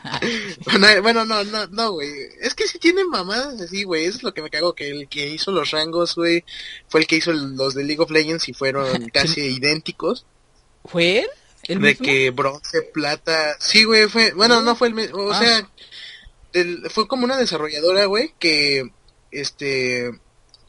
bueno, 0.67 1.03
bueno, 1.03 1.25
no, 1.25 1.43
no, 1.45 1.67
no, 1.69 1.93
güey. 1.93 2.11
Es 2.43 2.55
que 2.55 2.69
sí 2.69 2.79
tienen 2.79 3.09
mamadas 3.09 3.59
así, 3.63 3.85
güey. 3.85 4.05
Eso 4.05 4.19
es 4.19 4.23
lo 4.25 4.35
que 4.35 4.43
me 4.43 4.51
cago, 4.51 4.75
que 4.75 4.91
el 4.91 5.09
que 5.09 5.27
hizo 5.27 5.53
los 5.53 5.71
rangos, 5.71 6.17
güey, 6.17 6.45
fue 6.87 7.01
el 7.01 7.07
que 7.07 7.17
hizo 7.17 7.33
los 7.33 7.75
de 7.75 7.83
League 7.83 8.03
of 8.03 8.11
Legends 8.11 8.47
y 8.51 8.53
fueron 8.53 9.09
casi 9.13 9.41
idénticos. 9.41 10.27
¿Fue 10.85 11.21
él? 11.21 11.29
¿El 11.65 11.81
de 11.81 11.89
mismo? 11.91 12.05
que 12.07 12.31
bronce, 12.31 12.83
plata. 12.83 13.57
Sí, 13.61 13.85
güey, 13.85 14.09
fue. 14.09 14.33
Bueno, 14.33 14.61
no 14.63 14.75
fue 14.77 14.89
el 14.89 14.95
mismo. 14.95 15.19
O 15.19 15.33
Ah. 15.33 15.39
sea, 15.39 15.69
fue 16.91 17.07
como 17.07 17.25
una 17.25 17.37
desarrolladora, 17.37 18.07
güey, 18.07 18.35
que. 18.39 18.91
Este. 19.31 20.11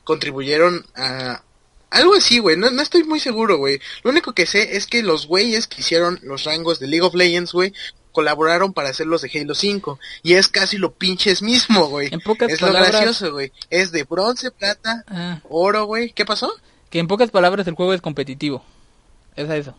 Contribuyeron 0.04 0.86
a. 0.96 1.44
Algo 1.90 2.16
así, 2.16 2.40
güey. 2.40 2.56
No, 2.58 2.72
no 2.72 2.82
estoy 2.82 3.04
muy 3.04 3.20
seguro, 3.20 3.58
güey. 3.58 3.80
Lo 4.04 4.12
único 4.12 4.34
que 4.34 4.46
sé 4.46 4.78
es 4.78 4.88
que 4.88 5.04
los 5.04 5.28
güeyes 5.28 5.68
que 5.68 5.82
hicieron 5.82 6.20
los 6.24 6.46
rangos 6.46 6.80
de 6.80 6.88
League 6.88 7.06
of 7.06 7.14
Legends, 7.16 7.52
güey, 7.52 7.74
colaboraron 8.14 8.72
para 8.74 8.90
hacer 8.90 9.08
los 9.08 9.22
de 9.22 9.32
Halo 9.34 9.56
5. 9.56 10.00
Y 10.24 10.34
es 10.36 10.48
casi 10.48 10.78
lo 10.78 10.94
pinches 10.94 11.42
mismo, 11.42 11.88
güey. 11.90 12.08
En 12.14 12.22
pocas 12.22 12.50
Es 12.50 12.62
lo 12.62 12.72
gracioso, 12.72 13.34
güey. 13.34 13.52
Es 13.70 13.92
de 13.92 14.04
bronce, 14.06 14.52
plata, 14.52 15.04
Ah, 15.08 15.42
oro, 15.50 15.84
güey. 15.86 16.14
¿Qué 16.14 16.26
pasó? 16.26 16.52
que 16.90 17.00
en 17.00 17.08
pocas 17.08 17.30
palabras 17.32 17.66
el 17.68 17.76
juego 17.76 17.94
es 17.94 18.02
competitivo. 18.02 18.66
Es 19.38 19.50
a 19.50 19.56
eso. 19.58 19.76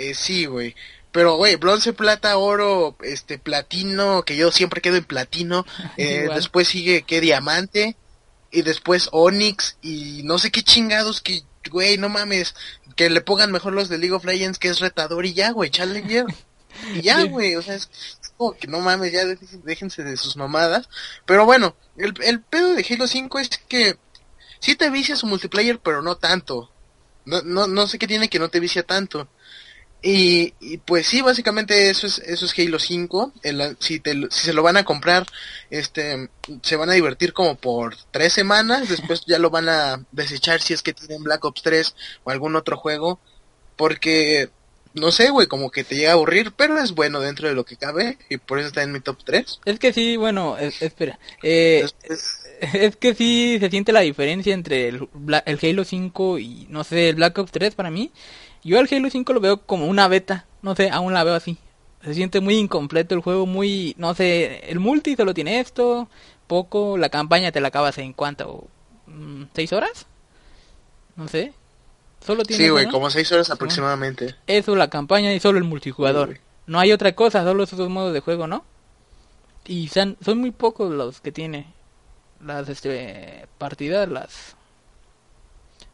Eh, 0.00 0.14
sí, 0.14 0.46
güey. 0.46 0.74
Pero, 1.12 1.36
güey, 1.36 1.56
bronce, 1.56 1.92
plata, 1.92 2.38
oro, 2.38 2.96
este, 3.02 3.38
platino, 3.38 4.22
que 4.22 4.34
yo 4.34 4.50
siempre 4.50 4.80
quedo 4.80 4.96
en 4.96 5.04
platino. 5.04 5.66
Eh, 5.98 6.28
después 6.34 6.68
sigue, 6.68 7.02
que 7.02 7.20
diamante. 7.20 7.96
Y 8.50 8.62
después 8.62 9.10
onix. 9.12 9.76
Y 9.82 10.22
no 10.24 10.38
sé 10.38 10.50
qué 10.50 10.62
chingados 10.62 11.20
que, 11.20 11.42
güey, 11.70 11.98
no 11.98 12.08
mames. 12.08 12.54
Que 12.96 13.10
le 13.10 13.20
pongan 13.20 13.52
mejor 13.52 13.74
los 13.74 13.90
de 13.90 13.98
League 13.98 14.14
of 14.14 14.24
Legends, 14.24 14.58
que 14.58 14.68
es 14.68 14.80
retador 14.80 15.26
y 15.26 15.34
ya, 15.34 15.50
güey, 15.50 15.70
challenger. 15.70 16.24
Y 16.94 17.02
ya, 17.02 17.24
güey, 17.24 17.56
o 17.56 17.62
sea, 17.62 17.74
es, 17.74 17.90
es 18.22 18.28
como 18.36 18.52
que 18.52 18.68
no 18.68 18.78
mames, 18.78 19.12
ya 19.12 19.24
déjense, 19.24 19.58
déjense 19.64 20.04
de 20.04 20.16
sus 20.16 20.36
mamadas. 20.36 20.88
Pero 21.26 21.44
bueno, 21.44 21.74
el, 21.96 22.14
el 22.22 22.40
pedo 22.42 22.74
de 22.74 22.86
Halo 22.88 23.08
5 23.08 23.38
es 23.40 23.48
que 23.68 23.98
sí 24.60 24.76
te 24.76 24.88
vicia 24.88 25.16
su 25.16 25.26
multiplayer, 25.26 25.80
pero 25.80 26.00
no 26.00 26.16
tanto. 26.16 26.70
No, 27.24 27.42
no, 27.42 27.66
no 27.66 27.86
sé 27.88 27.98
qué 27.98 28.06
tiene 28.06 28.28
que 28.28 28.38
no 28.38 28.48
te 28.48 28.60
vicia 28.60 28.84
tanto. 28.84 29.28
Y, 30.02 30.54
y 30.60 30.78
pues 30.78 31.06
sí, 31.06 31.20
básicamente 31.20 31.90
eso 31.90 32.06
es, 32.06 32.18
eso 32.20 32.46
es 32.46 32.58
Halo 32.58 32.78
5. 32.78 33.32
El- 33.42 33.76
si, 33.80 34.00
te, 34.00 34.12
si 34.30 34.46
se 34.46 34.52
lo 34.54 34.62
van 34.62 34.78
a 34.78 34.84
comprar, 34.84 35.26
este, 35.68 36.30
se 36.62 36.76
van 36.76 36.88
a 36.88 36.94
divertir 36.94 37.32
como 37.34 37.56
por 37.56 37.96
tres 38.10 38.32
semanas. 38.32 38.88
Después 38.88 39.22
ya 39.26 39.38
lo 39.38 39.50
van 39.50 39.68
a 39.68 40.04
desechar 40.12 40.60
si 40.62 40.72
es 40.72 40.82
que 40.82 40.94
tienen 40.94 41.22
Black 41.22 41.44
Ops 41.44 41.62
3 41.62 41.94
o 42.24 42.30
algún 42.30 42.56
otro 42.56 42.76
juego. 42.78 43.20
Porque, 43.76 44.50
no 44.94 45.12
sé, 45.12 45.30
güey, 45.30 45.46
como 45.46 45.70
que 45.70 45.84
te 45.84 45.96
llega 45.96 46.10
a 46.10 46.14
aburrir, 46.14 46.52
pero 46.56 46.78
es 46.82 46.92
bueno 46.92 47.20
dentro 47.20 47.48
de 47.48 47.54
lo 47.54 47.64
que 47.64 47.76
cabe. 47.76 48.16
Y 48.30 48.38
por 48.38 48.58
eso 48.58 48.68
está 48.68 48.82
en 48.82 48.92
mi 48.92 49.00
top 49.00 49.18
3. 49.24 49.60
Es 49.66 49.78
que 49.78 49.92
sí, 49.92 50.16
bueno, 50.16 50.56
es- 50.56 50.80
espera. 50.80 51.18
Eh, 51.42 51.86
es 52.72 52.96
que 52.96 53.14
sí 53.14 53.58
se 53.60 53.68
siente 53.70 53.92
la 53.92 54.00
diferencia 54.00 54.54
entre 54.54 54.88
el, 54.88 55.08
el 55.44 55.58
Halo 55.62 55.84
5 55.84 56.38
y, 56.38 56.66
no 56.70 56.84
sé, 56.84 57.10
el 57.10 57.16
Black 57.16 57.36
Ops 57.38 57.52
3 57.52 57.74
para 57.74 57.90
mí. 57.90 58.10
Yo 58.62 58.78
al 58.78 58.88
Halo 58.90 59.10
5 59.10 59.32
lo 59.32 59.40
veo 59.40 59.62
como 59.62 59.86
una 59.86 60.08
beta, 60.08 60.46
no 60.62 60.74
sé, 60.74 60.90
aún 60.90 61.14
la 61.14 61.24
veo 61.24 61.34
así. 61.34 61.58
Se 62.04 62.14
siente 62.14 62.40
muy 62.40 62.56
incompleto 62.56 63.14
el 63.14 63.20
juego, 63.20 63.46
muy, 63.46 63.94
no 63.98 64.14
sé, 64.14 64.70
el 64.70 64.80
multi 64.80 65.16
solo 65.16 65.34
tiene 65.34 65.60
esto, 65.60 66.08
poco, 66.46 66.96
la 66.98 67.08
campaña 67.08 67.52
te 67.52 67.60
la 67.60 67.68
acabas 67.68 67.98
en 67.98 68.12
cuánto, 68.12 68.68
Mm, 69.10 69.44
¿seis 69.54 69.72
horas? 69.72 70.06
No 71.16 71.28
sé. 71.28 71.52
Solo 72.24 72.44
tiene 72.44 72.64
sí, 72.64 72.70
güey, 72.70 72.86
¿no? 72.86 72.92
como 72.92 73.10
6 73.10 73.32
horas 73.32 73.50
aproximadamente. 73.50 74.34
Eso, 74.46 74.76
la 74.76 74.90
campaña 74.90 75.32
y 75.32 75.40
solo 75.40 75.58
el 75.58 75.64
multijugador. 75.64 76.34
Sí, 76.34 76.40
no 76.66 76.78
hay 76.78 76.92
otra 76.92 77.14
cosa, 77.14 77.42
solo 77.44 77.62
esos 77.62 77.78
dos 77.78 77.88
modos 77.88 78.12
de 78.12 78.20
juego, 78.20 78.46
¿no? 78.46 78.64
Y 79.66 79.88
son, 79.88 80.16
son 80.22 80.38
muy 80.38 80.50
pocos 80.50 80.92
los 80.92 81.20
que 81.20 81.32
tiene 81.32 81.72
las 82.44 82.68
este, 82.68 83.46
partidas, 83.58 84.08
las 84.08 84.56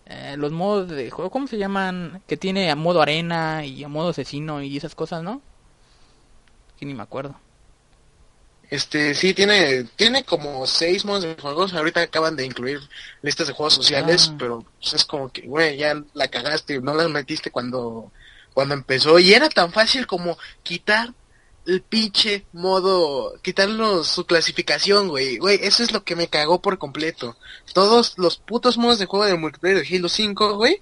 eh, 0.07 0.37
los 0.39 0.53
modos 0.53 0.89
de 0.89 1.11
juego, 1.11 1.31
¿cómo 1.31 1.47
se 1.47 1.59
llaman? 1.59 2.23
Que 2.27 2.37
tiene 2.37 2.71
a 2.71 2.77
modo 2.77 3.03
arena 3.03 3.65
y 3.65 3.83
a 3.85 3.89
modo 3.89 4.11
asesino 4.11 4.63
y 4.63 4.77
esas 4.77 4.95
cosas, 4.95 5.23
¿no? 5.23 5.43
Que 6.79 6.87
ni 6.87 6.95
me 6.95 7.03
acuerdo. 7.03 7.39
Este, 8.69 9.15
sí, 9.15 9.33
tiene, 9.33 9.85
tiene 9.95 10.25
como 10.25 10.67
seis 10.67 11.05
modos 11.05 11.23
de 11.23 11.37
juegos. 11.41 11.73
Ahorita 11.73 12.03
acaban 12.03 12.35
de 12.37 12.45
incluir 12.45 12.81
listas 13.23 13.47
de 13.47 13.53
juegos 13.53 13.75
sociales, 13.75 14.31
Ah. 14.33 14.37
pero 14.39 14.65
pues, 14.81 14.95
es 14.95 15.05
como 15.05 15.31
que, 15.31 15.43
güey, 15.43 15.77
ya 15.77 16.03
la 16.15 16.29
cagaste, 16.29 16.81
no 16.81 16.93
las 16.95 17.09
metiste 17.09 17.51
cuando, 17.51 18.11
cuando 18.55 18.75
empezó. 18.75 19.19
Y 19.21 19.35
era 19.35 19.49
tan 19.49 19.73
fácil 19.73 20.07
como 20.07 20.37
quitar 20.65 21.15
el 21.67 21.83
pinche 21.83 22.47
modo, 22.53 23.35
quitarlos 23.43 24.07
su 24.09 24.25
clasificación, 24.27 25.09
güey. 25.09 25.39
Güey, 25.39 25.59
eso 25.63 25.83
es 25.83 25.93
lo 25.93 26.05
que 26.05 26.15
me 26.17 26.29
cagó 26.29 26.63
por 26.63 26.79
completo. 26.79 27.37
Todos 27.73 28.15
los 28.19 28.37
putos 28.39 28.79
modos 28.79 28.99
de 28.99 29.07
juego 29.07 29.25
de 29.27 29.37
multiplayer 29.37 29.83
de 29.87 29.97
Halo 29.97 30.09
5, 30.09 30.55
güey, 30.57 30.81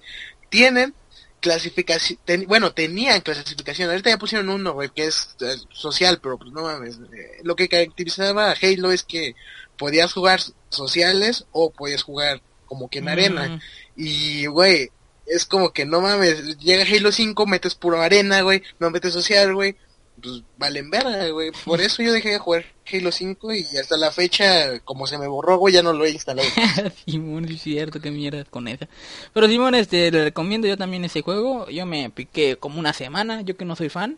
tienen 0.49 0.93
clasificación, 1.41 2.17
ten- 2.25 2.47
bueno, 2.47 2.73
tenían 2.73 3.21
clasificación, 3.21 3.89
ahorita 3.89 4.09
ya 4.09 4.17
pusieron 4.17 4.49
uno, 4.49 4.73
güey, 4.73 4.89
que 4.89 5.05
es 5.05 5.35
eh, 5.41 5.55
social, 5.71 6.19
pero 6.21 6.37
pues 6.39 6.51
no 6.51 6.63
mames, 6.63 6.95
eh, 6.95 7.39
lo 7.43 7.55
que 7.55 7.69
caracterizaba 7.69 8.49
a 8.51 8.55
Halo 8.59 8.91
es 8.91 9.03
que 9.03 9.35
podías 9.77 10.11
jugar 10.13 10.39
sociales 10.69 11.45
o 11.51 11.71
podías 11.71 12.01
jugar 12.03 12.41
como 12.65 12.89
que 12.89 12.99
en 12.99 13.09
arena, 13.09 13.61
y 13.95 14.45
güey, 14.47 14.89
es 15.27 15.45
como 15.45 15.71
que 15.71 15.85
no 15.85 16.01
mames, 16.01 16.57
llega 16.57 16.83
Halo 16.83 17.11
5, 17.11 17.45
metes 17.45 17.75
puro 17.75 18.01
arena, 18.01 18.41
güey, 18.41 18.63
no 18.79 18.89
metes 18.89 19.13
social, 19.13 19.53
güey, 19.53 19.75
pues 20.21 20.43
valen 20.57 20.89
verga, 20.89 21.27
güey, 21.29 21.51
por 21.65 21.81
eso 21.81 22.01
yo 22.01 22.11
dejé 22.13 22.29
de 22.29 22.39
jugar 22.39 22.65
Halo 22.91 23.11
5 23.11 23.53
y 23.53 23.65
hasta 23.77 23.97
la 23.97 24.11
fecha, 24.11 24.79
como 24.81 25.07
se 25.07 25.17
me 25.17 25.27
borró, 25.27 25.57
güey, 25.57 25.73
ya 25.73 25.83
no 25.83 25.93
lo 25.93 26.05
he 26.05 26.11
instalado. 26.11 26.47
Simón, 27.05 27.45
es 27.45 27.61
cierto, 27.61 27.99
qué 27.99 28.11
mierda 28.11 28.43
con 28.45 28.67
esa. 28.67 28.87
Pero 29.33 29.47
Simón, 29.47 29.75
este, 29.75 30.11
le 30.11 30.23
recomiendo 30.25 30.67
yo 30.67 30.77
también 30.77 31.03
ese 31.05 31.21
juego. 31.21 31.67
Yo 31.69 31.85
me 31.85 32.09
piqué 32.09 32.57
como 32.57 32.79
una 32.79 32.93
semana, 32.93 33.41
yo 33.41 33.57
que 33.57 33.65
no 33.65 33.75
soy 33.75 33.89
fan. 33.89 34.17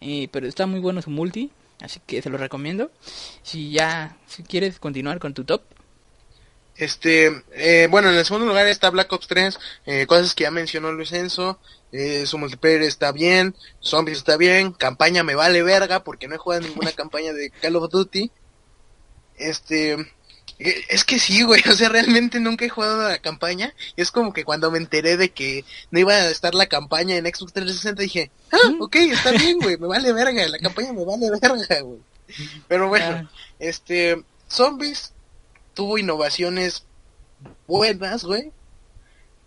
eh, 0.00 0.28
pero 0.30 0.46
está 0.46 0.66
muy 0.66 0.80
bueno 0.80 1.02
su 1.02 1.10
multi, 1.10 1.50
así 1.80 2.00
que 2.06 2.22
se 2.22 2.30
lo 2.30 2.38
recomiendo. 2.38 2.90
Si 3.42 3.70
ya, 3.70 4.16
si 4.26 4.42
quieres 4.42 4.78
continuar 4.78 5.18
con 5.18 5.34
tu 5.34 5.44
top. 5.44 5.62
Este, 6.78 7.42
eh, 7.54 7.88
bueno, 7.90 8.10
en 8.10 8.16
el 8.16 8.24
segundo 8.24 8.46
lugar 8.46 8.66
está 8.66 8.90
Black 8.90 9.12
Ops 9.12 9.26
3, 9.28 9.58
eh, 9.86 10.06
cosas 10.06 10.34
que 10.34 10.44
ya 10.44 10.50
mencionó 10.50 10.92
Luis 10.92 11.12
Enzo, 11.12 11.58
eh, 11.92 12.26
su 12.26 12.36
multiplayer 12.36 12.82
está 12.82 13.12
bien, 13.12 13.54
Zombies 13.80 14.18
está 14.18 14.36
bien, 14.36 14.72
campaña 14.72 15.22
me 15.22 15.34
vale 15.34 15.62
verga 15.62 16.04
porque 16.04 16.28
no 16.28 16.34
he 16.34 16.38
jugado 16.38 16.62
ninguna 16.62 16.92
campaña 16.92 17.32
de 17.32 17.50
Call 17.50 17.76
of 17.76 17.90
Duty. 17.90 18.30
Este, 19.38 19.92
eh, 20.58 20.84
es 20.88 21.04
que 21.04 21.18
sí, 21.18 21.42
güey, 21.42 21.62
o 21.70 21.72
sea, 21.72 21.88
realmente 21.88 22.40
nunca 22.40 22.64
he 22.64 22.68
jugado 22.68 23.08
la 23.08 23.18
campaña, 23.18 23.74
y 23.96 24.02
es 24.02 24.10
como 24.10 24.32
que 24.32 24.44
cuando 24.44 24.70
me 24.70 24.78
enteré 24.78 25.16
de 25.16 25.30
que 25.30 25.64
no 25.90 26.00
iba 26.00 26.12
a 26.12 26.30
estar 26.30 26.54
la 26.54 26.66
campaña 26.66 27.16
en 27.16 27.24
Xbox 27.24 27.52
360 27.54 28.02
dije, 28.02 28.30
ah, 28.52 28.72
ok, 28.80 28.96
está 28.96 29.32
bien, 29.32 29.58
güey, 29.58 29.76
me 29.78 29.86
vale 29.86 30.12
verga, 30.12 30.46
la 30.48 30.58
campaña 30.58 30.92
me 30.92 31.04
vale 31.04 31.30
verga, 31.30 31.80
güey. 31.80 32.00
Pero 32.68 32.88
bueno, 32.88 33.30
este, 33.58 34.22
Zombies 34.50 35.12
tuvo 35.76 35.98
innovaciones 35.98 36.84
buenas, 37.68 38.24
güey. 38.24 38.50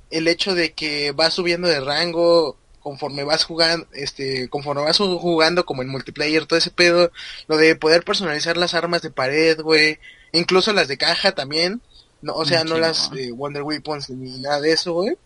El 0.09 0.27
hecho 0.29 0.55
de 0.55 0.71
que 0.73 1.11
vas 1.11 1.33
subiendo 1.33 1.67
de 1.67 1.81
rango 1.81 2.57
conforme 2.81 3.23
vas 3.25 3.43
jugando, 3.43 3.85
este, 3.91 4.47
conforme 4.47 4.83
vas 4.83 4.97
jugando 4.97 5.65
como 5.65 5.81
en 5.81 5.89
multiplayer, 5.89 6.45
todo 6.45 6.57
ese 6.57 6.71
pedo, 6.71 7.11
lo 7.47 7.57
de 7.57 7.75
poder 7.75 8.03
personalizar 8.05 8.55
las 8.55 8.73
armas 8.73 9.01
de 9.01 9.11
pared, 9.11 9.59
güey, 9.59 9.99
incluso 10.31 10.71
las 10.71 10.87
de 10.87 10.97
caja 10.97 11.33
también, 11.33 11.81
no, 12.21 12.33
o 12.33 12.45
sea, 12.45 12.63
Mm, 12.63 12.69
no 12.69 12.77
las 12.77 13.11
eh, 13.17 13.31
Wonder 13.33 13.63
Weapons 13.63 14.09
ni 14.11 14.39
nada 14.39 14.61
de 14.61 14.71
eso, 14.71 14.93
güey. 14.93 15.17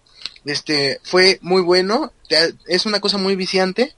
Este, 0.46 1.00
fue 1.04 1.38
muy 1.42 1.62
bueno, 1.62 2.12
te- 2.28 2.56
es 2.68 2.86
una 2.86 3.00
cosa 3.00 3.18
muy 3.18 3.36
viciante, 3.36 3.96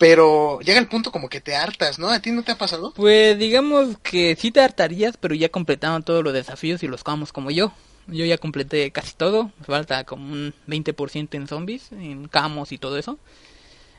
pero 0.00 0.60
llega 0.60 0.80
el 0.80 0.88
punto 0.88 1.12
como 1.12 1.28
que 1.28 1.42
te 1.42 1.54
hartas, 1.54 1.98
¿no? 1.98 2.08
¿A 2.08 2.20
ti 2.20 2.30
no 2.30 2.42
te 2.42 2.52
ha 2.52 2.56
pasado? 2.56 2.94
Pues 2.96 3.38
digamos 3.38 3.98
que 4.02 4.34
sí 4.34 4.50
te 4.50 4.62
hartarías, 4.62 5.18
pero 5.18 5.34
ya 5.34 5.50
completaron 5.50 6.02
todos 6.02 6.24
los 6.24 6.32
desafíos 6.32 6.82
y 6.82 6.88
los 6.88 7.04
camos 7.04 7.34
como 7.34 7.50
yo. 7.50 7.74
Yo 8.06 8.24
ya 8.24 8.38
completé 8.38 8.90
casi 8.92 9.12
todo, 9.14 9.52
me 9.58 9.66
falta 9.66 10.04
como 10.04 10.32
un 10.32 10.54
20% 10.66 11.34
en 11.34 11.46
zombies, 11.46 11.92
en 11.92 12.28
camos 12.28 12.72
y 12.72 12.78
todo 12.78 12.96
eso. 12.96 13.18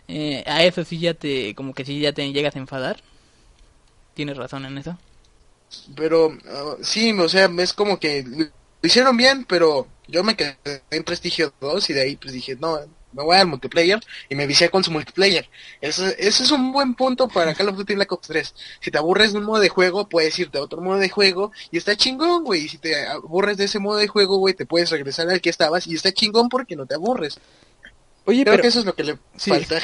Eh, 0.07 0.43
a 0.47 0.63
eso 0.63 0.83
sí 0.83 0.97
ya 0.97 1.13
te, 1.13 1.53
como 1.53 1.75
que 1.75 1.85
sí 1.85 1.99
ya 1.99 2.13
te 2.13 2.33
llegas 2.33 2.55
a 2.55 2.59
enfadar. 2.59 3.03
Tienes 4.15 4.37
razón 4.37 4.65
en 4.65 4.79
eso. 4.79 4.97
Pero 5.95 6.35
ah, 6.49 6.77
sí, 6.81 7.11
o 7.11 7.29
sea, 7.29 7.47
es 7.59 7.73
como 7.73 7.99
que 7.99 8.23
lo 8.23 8.47
hicieron 8.81 9.17
bien, 9.17 9.45
pero 9.45 9.85
yo 10.07 10.23
me 10.23 10.35
quedé 10.35 10.57
en 10.89 11.03
Prestigio 11.03 11.53
2 11.61 11.91
y 11.91 11.93
de 11.93 12.01
ahí 12.01 12.15
pues 12.15 12.33
dije, 12.33 12.57
no, 12.59 12.79
me 13.13 13.23
voy 13.23 13.37
al 13.37 13.47
multiplayer 13.47 13.99
y 14.29 14.35
me 14.35 14.47
vicié 14.47 14.69
con 14.69 14.83
su 14.83 14.91
multiplayer. 14.91 15.49
Ese, 15.81 16.15
ese 16.19 16.43
es 16.43 16.51
un 16.51 16.71
buen 16.71 16.95
punto 16.95 17.27
para 17.27 17.53
Call 17.53 17.69
of 17.69 17.77
Duty 17.77 17.95
Black 17.95 18.11
Ops 18.11 18.27
3. 18.27 18.55
Si 18.79 18.91
te 18.91 18.97
aburres 18.97 19.33
de 19.33 19.39
un 19.39 19.45
modo 19.45 19.59
de 19.59 19.69
juego, 19.69 20.07
puedes 20.07 20.37
irte 20.39 20.57
a 20.57 20.61
otro 20.61 20.81
modo 20.81 20.97
de 20.97 21.09
juego 21.09 21.51
y 21.71 21.77
está 21.77 21.95
chingón, 21.95 22.43
güey. 22.43 22.65
Y 22.65 22.69
si 22.69 22.77
te 22.77 23.05
aburres 23.07 23.57
de 23.57 23.65
ese 23.65 23.79
modo 23.79 23.97
de 23.97 24.07
juego, 24.07 24.37
güey, 24.37 24.53
te 24.53 24.65
puedes 24.65 24.89
regresar 24.89 25.29
al 25.29 25.41
que 25.41 25.49
estabas 25.49 25.87
y 25.87 25.95
está 25.95 26.11
chingón 26.11 26.49
porque 26.49 26.75
no 26.75 26.85
te 26.85 26.95
aburres. 26.95 27.39
Oye, 28.25 28.43
Creo 28.43 28.53
pero, 28.53 28.61
que 28.61 28.67
eso 28.67 28.79
es 28.79 28.85
lo 28.85 28.93
que 28.95 29.03
le 29.03 29.17
Sí. 29.35 29.49
falta 29.49 29.77
a 29.77 29.81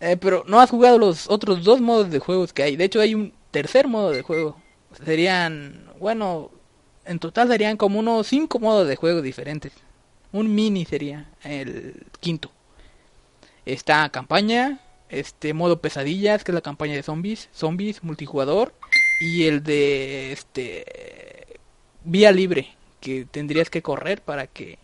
eh, 0.00 0.16
pero 0.16 0.44
no 0.46 0.60
has 0.60 0.70
jugado 0.70 0.98
los 0.98 1.28
otros 1.28 1.62
dos 1.62 1.80
modos 1.80 2.10
de 2.10 2.18
juegos 2.18 2.52
que 2.52 2.62
hay. 2.62 2.76
De 2.76 2.84
hecho, 2.84 3.00
hay 3.00 3.14
un 3.14 3.34
tercer 3.50 3.86
modo 3.86 4.10
de 4.10 4.22
juego. 4.22 4.56
Serían, 5.04 5.90
bueno, 5.98 6.50
en 7.04 7.18
total 7.18 7.48
serían 7.48 7.76
como 7.76 7.98
unos 7.98 8.26
cinco 8.26 8.58
modos 8.58 8.88
de 8.88 8.96
juego 8.96 9.20
diferentes. 9.22 9.72
Un 10.32 10.54
mini 10.54 10.84
sería 10.84 11.28
el 11.42 12.06
quinto. 12.20 12.50
Está 13.66 14.08
campaña, 14.10 14.80
este 15.08 15.54
modo 15.54 15.80
pesadillas, 15.80 16.44
que 16.44 16.52
es 16.52 16.54
la 16.54 16.60
campaña 16.60 16.94
de 16.94 17.02
zombies, 17.02 17.48
zombies 17.52 18.02
multijugador 18.02 18.74
y 19.20 19.46
el 19.46 19.62
de 19.62 20.32
este 20.32 21.60
vía 22.04 22.32
libre, 22.32 22.74
que 23.00 23.26
tendrías 23.30 23.70
que 23.70 23.82
correr 23.82 24.22
para 24.22 24.46
que 24.46 24.78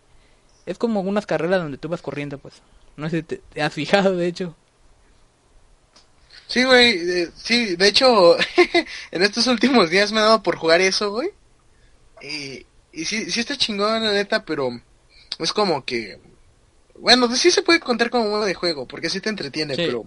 es 0.67 0.79
como 0.79 1.01
unas 1.01 1.27
carreras 1.27 1.63
donde 1.63 1.79
tú 1.79 1.89
vas 1.89 2.03
corriendo, 2.03 2.39
pues. 2.39 2.63
No 2.97 3.09
sé 3.09 3.23
te, 3.23 3.39
te 3.53 3.63
has 3.63 3.73
fijado, 3.73 4.17
de 4.17 4.27
hecho. 4.27 4.57
Sí, 6.49 6.65
güey, 6.65 6.99
eh, 6.99 7.31
sí, 7.35 7.77
de 7.77 7.89
hecho, 7.89 8.37
en 9.11 9.23
estos 9.23 9.47
últimos 9.47 9.91
días 9.91 10.13
me 10.13 10.21
ha 10.21 10.25
dado 10.25 10.43
por 10.43 10.57
jugar 10.57 10.81
eso, 10.81 11.11
güey. 11.11 11.31
Y, 12.23 12.67
y 12.93 13.05
sí, 13.05 13.31
sí 13.31 13.41
está 13.41 13.57
chingón, 13.57 14.05
la 14.05 14.13
neta, 14.13 14.45
pero 14.45 14.71
es 15.39 15.53
como 15.53 15.85
que... 15.85 16.19
Bueno, 16.99 17.31
sí 17.37 17.51
se 17.51 17.61
puede 17.61 17.79
contar 17.79 18.09
como 18.09 18.31
modo 18.31 18.47
de 18.47 18.55
juego, 18.55 18.87
porque 18.89 19.11
sí 19.11 19.21
te 19.21 19.29
entretiene, 19.29 19.75
Sí. 19.75 19.83
pero 19.85 20.07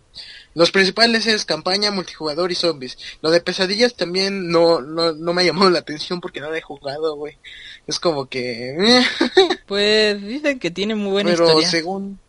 los 0.56 0.72
principales 0.72 1.28
es 1.28 1.46
campaña, 1.46 1.92
multijugador 1.92 2.52
y 2.52 2.56
zombies. 2.56 2.98
Lo 3.22 3.30
de 3.30 3.42
pesadillas 3.42 3.94
también 3.96 4.50
no, 4.50 4.82
no, 4.82 5.14
no 5.14 5.34
me 5.34 5.44
ha 5.44 5.46
llamado 5.46 5.70
la 5.70 5.80
atención 5.80 6.20
porque 6.20 6.42
no 6.42 6.50
lo 6.50 6.56
he 6.56 6.62
jugado, 6.62 7.16
güey. 7.16 7.38
Es 7.86 8.00
como 8.00 8.26
que... 8.28 8.72
eh, 8.72 9.04
Pues 9.68 10.20
dicen 10.20 10.58
que 10.58 10.72
tiene 10.72 10.96
muy 10.96 11.12
buena 11.12 11.30
pero 11.30 11.46
historia. 11.46 11.70
según... 11.70 12.20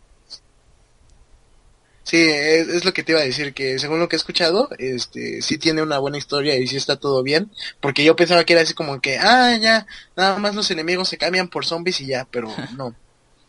Sí, 2.10 2.16
es, 2.20 2.66
es 2.66 2.84
lo 2.84 2.92
que 2.92 3.04
te 3.04 3.12
iba 3.12 3.20
a 3.20 3.24
decir, 3.24 3.54
que 3.54 3.78
según 3.78 4.00
lo 4.00 4.08
que 4.08 4.16
he 4.16 4.18
escuchado, 4.18 4.68
este, 4.78 5.42
sí 5.42 5.58
tiene 5.58 5.80
una 5.80 6.00
buena 6.00 6.18
historia 6.18 6.56
y 6.56 6.66
sí 6.66 6.76
está 6.76 6.96
todo 6.96 7.22
bien, 7.22 7.52
porque 7.78 8.02
yo 8.02 8.16
pensaba 8.16 8.42
que 8.42 8.54
era 8.54 8.62
así 8.62 8.74
como 8.74 9.00
que, 9.00 9.16
ah, 9.16 9.56
ya, 9.60 9.86
nada 10.16 10.36
más 10.40 10.56
los 10.56 10.68
enemigos 10.72 11.08
se 11.08 11.18
cambian 11.18 11.46
por 11.46 11.64
zombies 11.64 12.00
y 12.00 12.06
ya, 12.06 12.26
pero 12.28 12.52
no. 12.76 12.96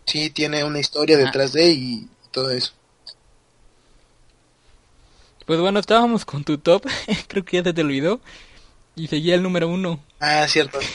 Sí 0.05 0.29
tiene 0.29 0.63
una 0.63 0.77
historia 0.77 1.17
detrás 1.17 1.53
de 1.53 1.71
y 1.71 2.07
todo 2.29 2.51
eso. 2.51 2.73
Pues 5.47 5.59
bueno, 5.59 5.79
estábamos 5.79 6.23
con 6.23 6.43
tu 6.43 6.59
top. 6.59 6.85
Creo 7.27 7.43
que 7.43 7.57
ya 7.57 7.63
se 7.63 7.73
te 7.73 7.81
olvidó. 7.81 8.21
Y 8.95 9.07
seguía 9.07 9.33
el 9.33 9.41
número 9.41 9.69
uno. 9.69 10.03
Ah, 10.19 10.47
cierto. 10.47 10.77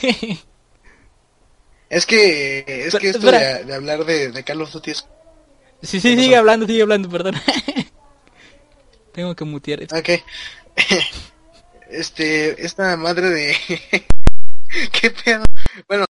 Es 1.89 2.05
que, 2.05 2.65
es 2.67 2.93
que 2.95 3.09
esto 3.09 3.31
de, 3.31 3.63
de 3.63 3.73
hablar 3.73 4.03
de, 4.03 4.29
de 4.29 4.43
Carlos 4.43 4.73
Duty 4.73 4.91
es... 4.91 5.07
sí, 5.81 5.99
sí, 5.99 6.15
¿Qué 6.15 6.21
sigue 6.21 6.35
hablando, 6.35 6.65
sigue 6.65 6.81
hablando, 6.81 7.09
perdón. 7.09 7.35
Tengo 9.13 9.35
que 9.35 9.45
mutear 9.45 9.83
esto. 9.83 9.95
Ok. 9.95 10.09
Este, 11.89 12.65
esta 12.65 12.97
madre 12.97 13.29
de... 13.29 13.55
¿Qué 14.91 15.09
pedo? 15.09 15.41
Bueno, 15.87 16.05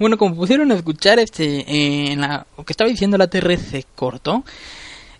Bueno, 0.00 0.16
como 0.16 0.34
pusieron 0.34 0.72
a 0.72 0.76
escuchar, 0.76 1.18
este, 1.18 1.44
eh, 1.44 2.12
en 2.12 2.22
la, 2.22 2.46
lo 2.56 2.64
que 2.64 2.72
estaba 2.72 2.88
diciendo 2.88 3.18
la 3.18 3.28
TR 3.28 3.58
se 3.58 3.84
cortó. 3.94 4.44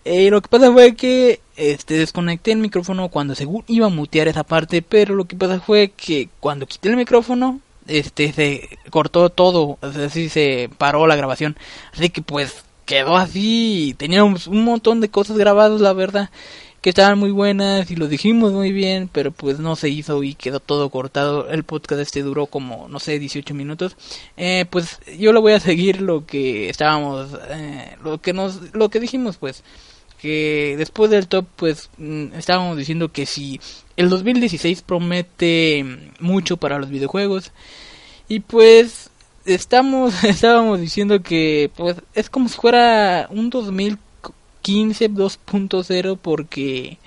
Eh, 0.03 0.31
lo 0.31 0.41
que 0.41 0.49
pasa 0.49 0.71
fue 0.71 0.95
que 0.95 1.39
este, 1.61 1.93
desconecté 1.95 2.51
el 2.51 2.57
micrófono 2.57 3.09
cuando 3.09 3.35
según 3.35 3.63
iba 3.67 3.85
a 3.85 3.89
mutear 3.89 4.27
esa 4.27 4.43
parte, 4.43 4.81
pero 4.81 5.13
lo 5.13 5.25
que 5.25 5.35
pasa 5.35 5.59
fue 5.59 5.91
que 5.95 6.27
cuando 6.39 6.65
quité 6.65 6.89
el 6.89 6.97
micrófono, 6.97 7.59
este, 7.87 8.33
se 8.33 8.79
cortó 8.89 9.29
todo, 9.29 9.77
así 9.81 10.29
se 10.29 10.69
paró 10.79 11.05
la 11.05 11.15
grabación. 11.15 11.55
Así 11.93 12.09
que 12.09 12.21
pues 12.23 12.63
quedó 12.85 13.15
así, 13.15 13.95
teníamos 13.97 14.47
un 14.47 14.63
montón 14.63 15.01
de 15.01 15.09
cosas 15.09 15.37
grabadas, 15.37 15.81
la 15.81 15.93
verdad, 15.93 16.31
que 16.81 16.89
estaban 16.89 17.19
muy 17.19 17.29
buenas 17.29 17.91
y 17.91 17.95
lo 17.95 18.07
dijimos 18.07 18.53
muy 18.53 18.71
bien, 18.71 19.07
pero 19.11 19.31
pues 19.31 19.59
no 19.59 19.75
se 19.75 19.89
hizo 19.89 20.23
y 20.23 20.33
quedó 20.33 20.59
todo 20.59 20.89
cortado. 20.89 21.47
El 21.49 21.63
podcast 21.63 22.01
este 22.01 22.23
duró 22.23 22.47
como, 22.47 22.87
no 22.89 22.99
sé, 22.99 23.19
18 23.19 23.53
minutos. 23.53 23.95
Eh, 24.35 24.65
pues 24.69 24.99
yo 25.19 25.31
lo 25.31 25.41
voy 25.41 25.53
a 25.53 25.59
seguir 25.59 26.01
lo 26.01 26.25
que 26.25 26.69
estábamos, 26.69 27.29
eh, 27.49 27.97
lo 28.03 28.19
que 28.19 28.33
nos, 28.33 28.73
lo 28.73 28.89
que 28.89 28.99
dijimos 28.99 29.37
pues 29.37 29.63
que 30.21 30.75
después 30.77 31.09
del 31.09 31.27
top 31.27 31.47
pues 31.55 31.89
mm, 31.97 32.33
estábamos 32.35 32.77
diciendo 32.77 33.11
que 33.11 33.25
si 33.25 33.59
el 33.97 34.09
2016 34.09 34.83
promete 34.83 36.13
mucho 36.19 36.57
para 36.57 36.77
los 36.77 36.89
videojuegos 36.89 37.51
y 38.27 38.41
pues 38.41 39.09
estamos 39.45 40.23
estábamos 40.23 40.79
diciendo 40.79 41.23
que 41.23 41.71
pues 41.75 41.97
es 42.13 42.29
como 42.29 42.49
si 42.49 42.57
fuera 42.57 43.27
un 43.31 43.49
2015 43.49 45.09
2.0 45.09 46.19
porque 46.21 46.99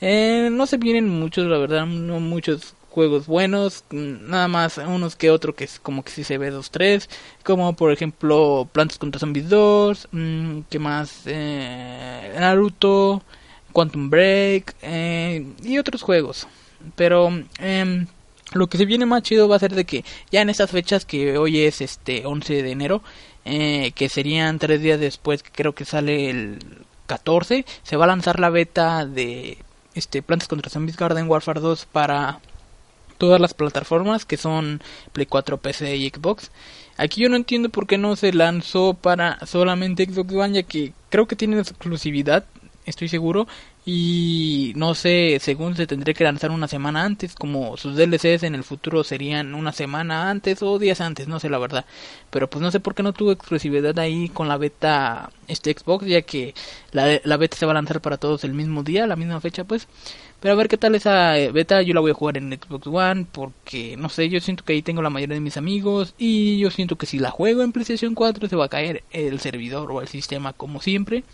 eh, 0.00 0.48
no 0.52 0.66
se 0.66 0.76
vienen 0.76 1.08
muchos 1.08 1.46
la 1.46 1.58
verdad 1.58 1.86
no 1.86 2.20
muchos 2.20 2.74
juegos 2.94 3.26
buenos 3.26 3.82
nada 3.90 4.46
más 4.46 4.78
unos 4.78 5.16
que 5.16 5.32
otro 5.32 5.56
que 5.56 5.64
es 5.64 5.80
como 5.80 6.04
que 6.04 6.12
si 6.12 6.22
se 6.22 6.38
ve 6.38 6.50
dos 6.50 6.70
tres 6.70 7.10
como 7.42 7.74
por 7.74 7.90
ejemplo 7.90 8.68
Plantas 8.72 8.98
contra 8.98 9.18
Zombies 9.18 9.48
2 9.48 10.08
mm, 10.12 10.60
que 10.70 10.78
más 10.78 11.22
eh, 11.26 12.36
Naruto 12.38 13.20
Quantum 13.72 14.10
Break 14.10 14.76
eh, 14.82 15.44
y 15.64 15.78
otros 15.78 16.02
juegos. 16.02 16.46
Pero 16.94 17.30
em, 17.58 18.06
lo 18.52 18.68
que 18.68 18.78
se 18.78 18.84
viene 18.84 19.06
más 19.06 19.22
chido 19.22 19.48
va 19.48 19.56
a 19.56 19.58
ser 19.58 19.74
de 19.74 19.84
que 19.84 20.04
ya 20.30 20.42
en 20.42 20.50
estas 20.50 20.70
fechas 20.70 21.04
que 21.04 21.36
hoy 21.36 21.62
es 21.62 21.80
este 21.80 22.24
11 22.24 22.62
de 22.62 22.70
enero 22.70 23.02
eh, 23.44 23.90
que 23.96 24.08
serían 24.08 24.60
tres 24.60 24.80
días 24.80 25.00
después 25.00 25.42
creo 25.42 25.74
que 25.74 25.84
sale 25.84 26.30
el 26.30 26.58
14 27.06 27.64
se 27.82 27.96
va 27.96 28.04
a 28.04 28.08
lanzar 28.08 28.38
la 28.38 28.50
beta 28.50 29.04
de 29.04 29.58
este 29.96 30.22
Plantas 30.22 30.46
contra 30.48 30.70
Zombies 30.70 30.96
Garden 30.96 31.28
Warfare 31.28 31.60
2 31.60 31.86
para 31.86 32.38
todas 33.24 33.40
las 33.40 33.54
plataformas 33.54 34.26
que 34.26 34.36
son 34.36 34.82
Play 35.12 35.24
4, 35.24 35.56
PC 35.56 35.96
y 35.96 36.10
Xbox. 36.10 36.50
Aquí 36.98 37.22
yo 37.22 37.30
no 37.30 37.36
entiendo 37.36 37.70
por 37.70 37.86
qué 37.86 37.96
no 37.96 38.16
se 38.16 38.34
lanzó 38.34 38.92
para 38.92 39.44
solamente 39.46 40.04
Xbox 40.04 40.34
One, 40.34 40.54
ya 40.54 40.62
que 40.62 40.92
creo 41.08 41.26
que 41.26 41.36
tiene 41.36 41.58
exclusividad, 41.58 42.44
estoy 42.84 43.08
seguro, 43.08 43.46
y 43.86 44.72
no 44.76 44.94
sé, 44.94 45.38
según 45.40 45.74
se 45.74 45.86
tendría 45.86 46.12
que 46.14 46.24
lanzar 46.24 46.50
una 46.50 46.68
semana 46.68 47.04
antes, 47.04 47.34
como 47.34 47.78
sus 47.78 47.96
DLCs 47.96 48.42
en 48.42 48.54
el 48.54 48.62
futuro 48.62 49.04
serían 49.04 49.54
una 49.54 49.72
semana 49.72 50.30
antes 50.30 50.62
o 50.62 50.78
días 50.78 51.00
antes, 51.00 51.26
no 51.26 51.40
sé 51.40 51.48
la 51.48 51.58
verdad. 51.58 51.86
Pero 52.30 52.48
pues 52.50 52.62
no 52.62 52.70
sé 52.70 52.80
por 52.80 52.94
qué 52.94 53.02
no 53.02 53.14
tuvo 53.14 53.32
exclusividad 53.32 53.98
ahí 53.98 54.28
con 54.28 54.48
la 54.48 54.58
beta 54.58 55.30
este 55.48 55.72
Xbox, 55.72 56.06
ya 56.06 56.22
que 56.22 56.54
la, 56.92 57.20
la 57.24 57.36
beta 57.38 57.56
se 57.56 57.66
va 57.66 57.72
a 57.72 57.74
lanzar 57.74 58.00
para 58.02 58.18
todos 58.18 58.44
el 58.44 58.52
mismo 58.52 58.82
día, 58.82 59.06
la 59.06 59.16
misma 59.16 59.40
fecha 59.40 59.64
pues. 59.64 59.88
Pero 60.44 60.52
a 60.52 60.56
ver 60.58 60.68
qué 60.68 60.76
tal 60.76 60.94
esa 60.94 61.38
eh, 61.38 61.52
beta, 61.52 61.80
yo 61.80 61.94
la 61.94 62.00
voy 62.00 62.10
a 62.10 62.14
jugar 62.14 62.36
en 62.36 62.52
Xbox 62.52 62.86
One 62.86 63.24
porque 63.32 63.96
no 63.96 64.10
sé, 64.10 64.28
yo 64.28 64.40
siento 64.40 64.62
que 64.62 64.74
ahí 64.74 64.82
tengo 64.82 65.00
la 65.00 65.08
mayoría 65.08 65.36
de 65.36 65.40
mis 65.40 65.56
amigos 65.56 66.14
y 66.18 66.58
yo 66.58 66.70
siento 66.70 66.96
que 66.96 67.06
si 67.06 67.18
la 67.18 67.30
juego 67.30 67.62
en 67.62 67.72
PlayStation 67.72 68.14
4 68.14 68.50
se 68.50 68.54
va 68.54 68.66
a 68.66 68.68
caer 68.68 69.04
el 69.10 69.40
servidor 69.40 69.90
o 69.90 70.02
el 70.02 70.08
sistema 70.08 70.52
como 70.52 70.82
siempre. 70.82 71.24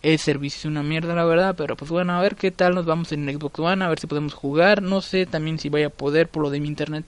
El 0.00 0.18
servicio 0.18 0.60
es 0.60 0.64
una 0.64 0.82
mierda 0.82 1.14
la 1.14 1.26
verdad, 1.26 1.54
pero 1.58 1.76
pues 1.76 1.90
bueno, 1.90 2.14
a 2.14 2.22
ver 2.22 2.36
qué 2.36 2.50
tal 2.52 2.74
nos 2.74 2.86
vamos 2.86 3.12
en 3.12 3.30
Xbox 3.30 3.58
One, 3.58 3.84
a 3.84 3.88
ver 3.90 4.00
si 4.00 4.06
podemos 4.06 4.32
jugar, 4.32 4.80
no 4.80 5.02
sé 5.02 5.26
también 5.26 5.58
si 5.58 5.68
vaya 5.68 5.88
a 5.88 5.90
poder 5.90 6.28
por 6.30 6.42
lo 6.42 6.48
de 6.48 6.60
mi 6.60 6.68
internet, 6.68 7.04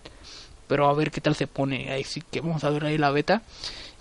pero 0.68 0.86
a 0.86 0.92
ver 0.92 1.10
qué 1.10 1.22
tal 1.22 1.36
se 1.36 1.46
pone, 1.46 1.90
ahí 1.90 2.04
sí 2.04 2.22
que 2.30 2.42
vamos 2.42 2.64
a 2.64 2.68
ver 2.70 2.84
ahí 2.84 2.98
la 2.98 3.12
beta. 3.12 3.40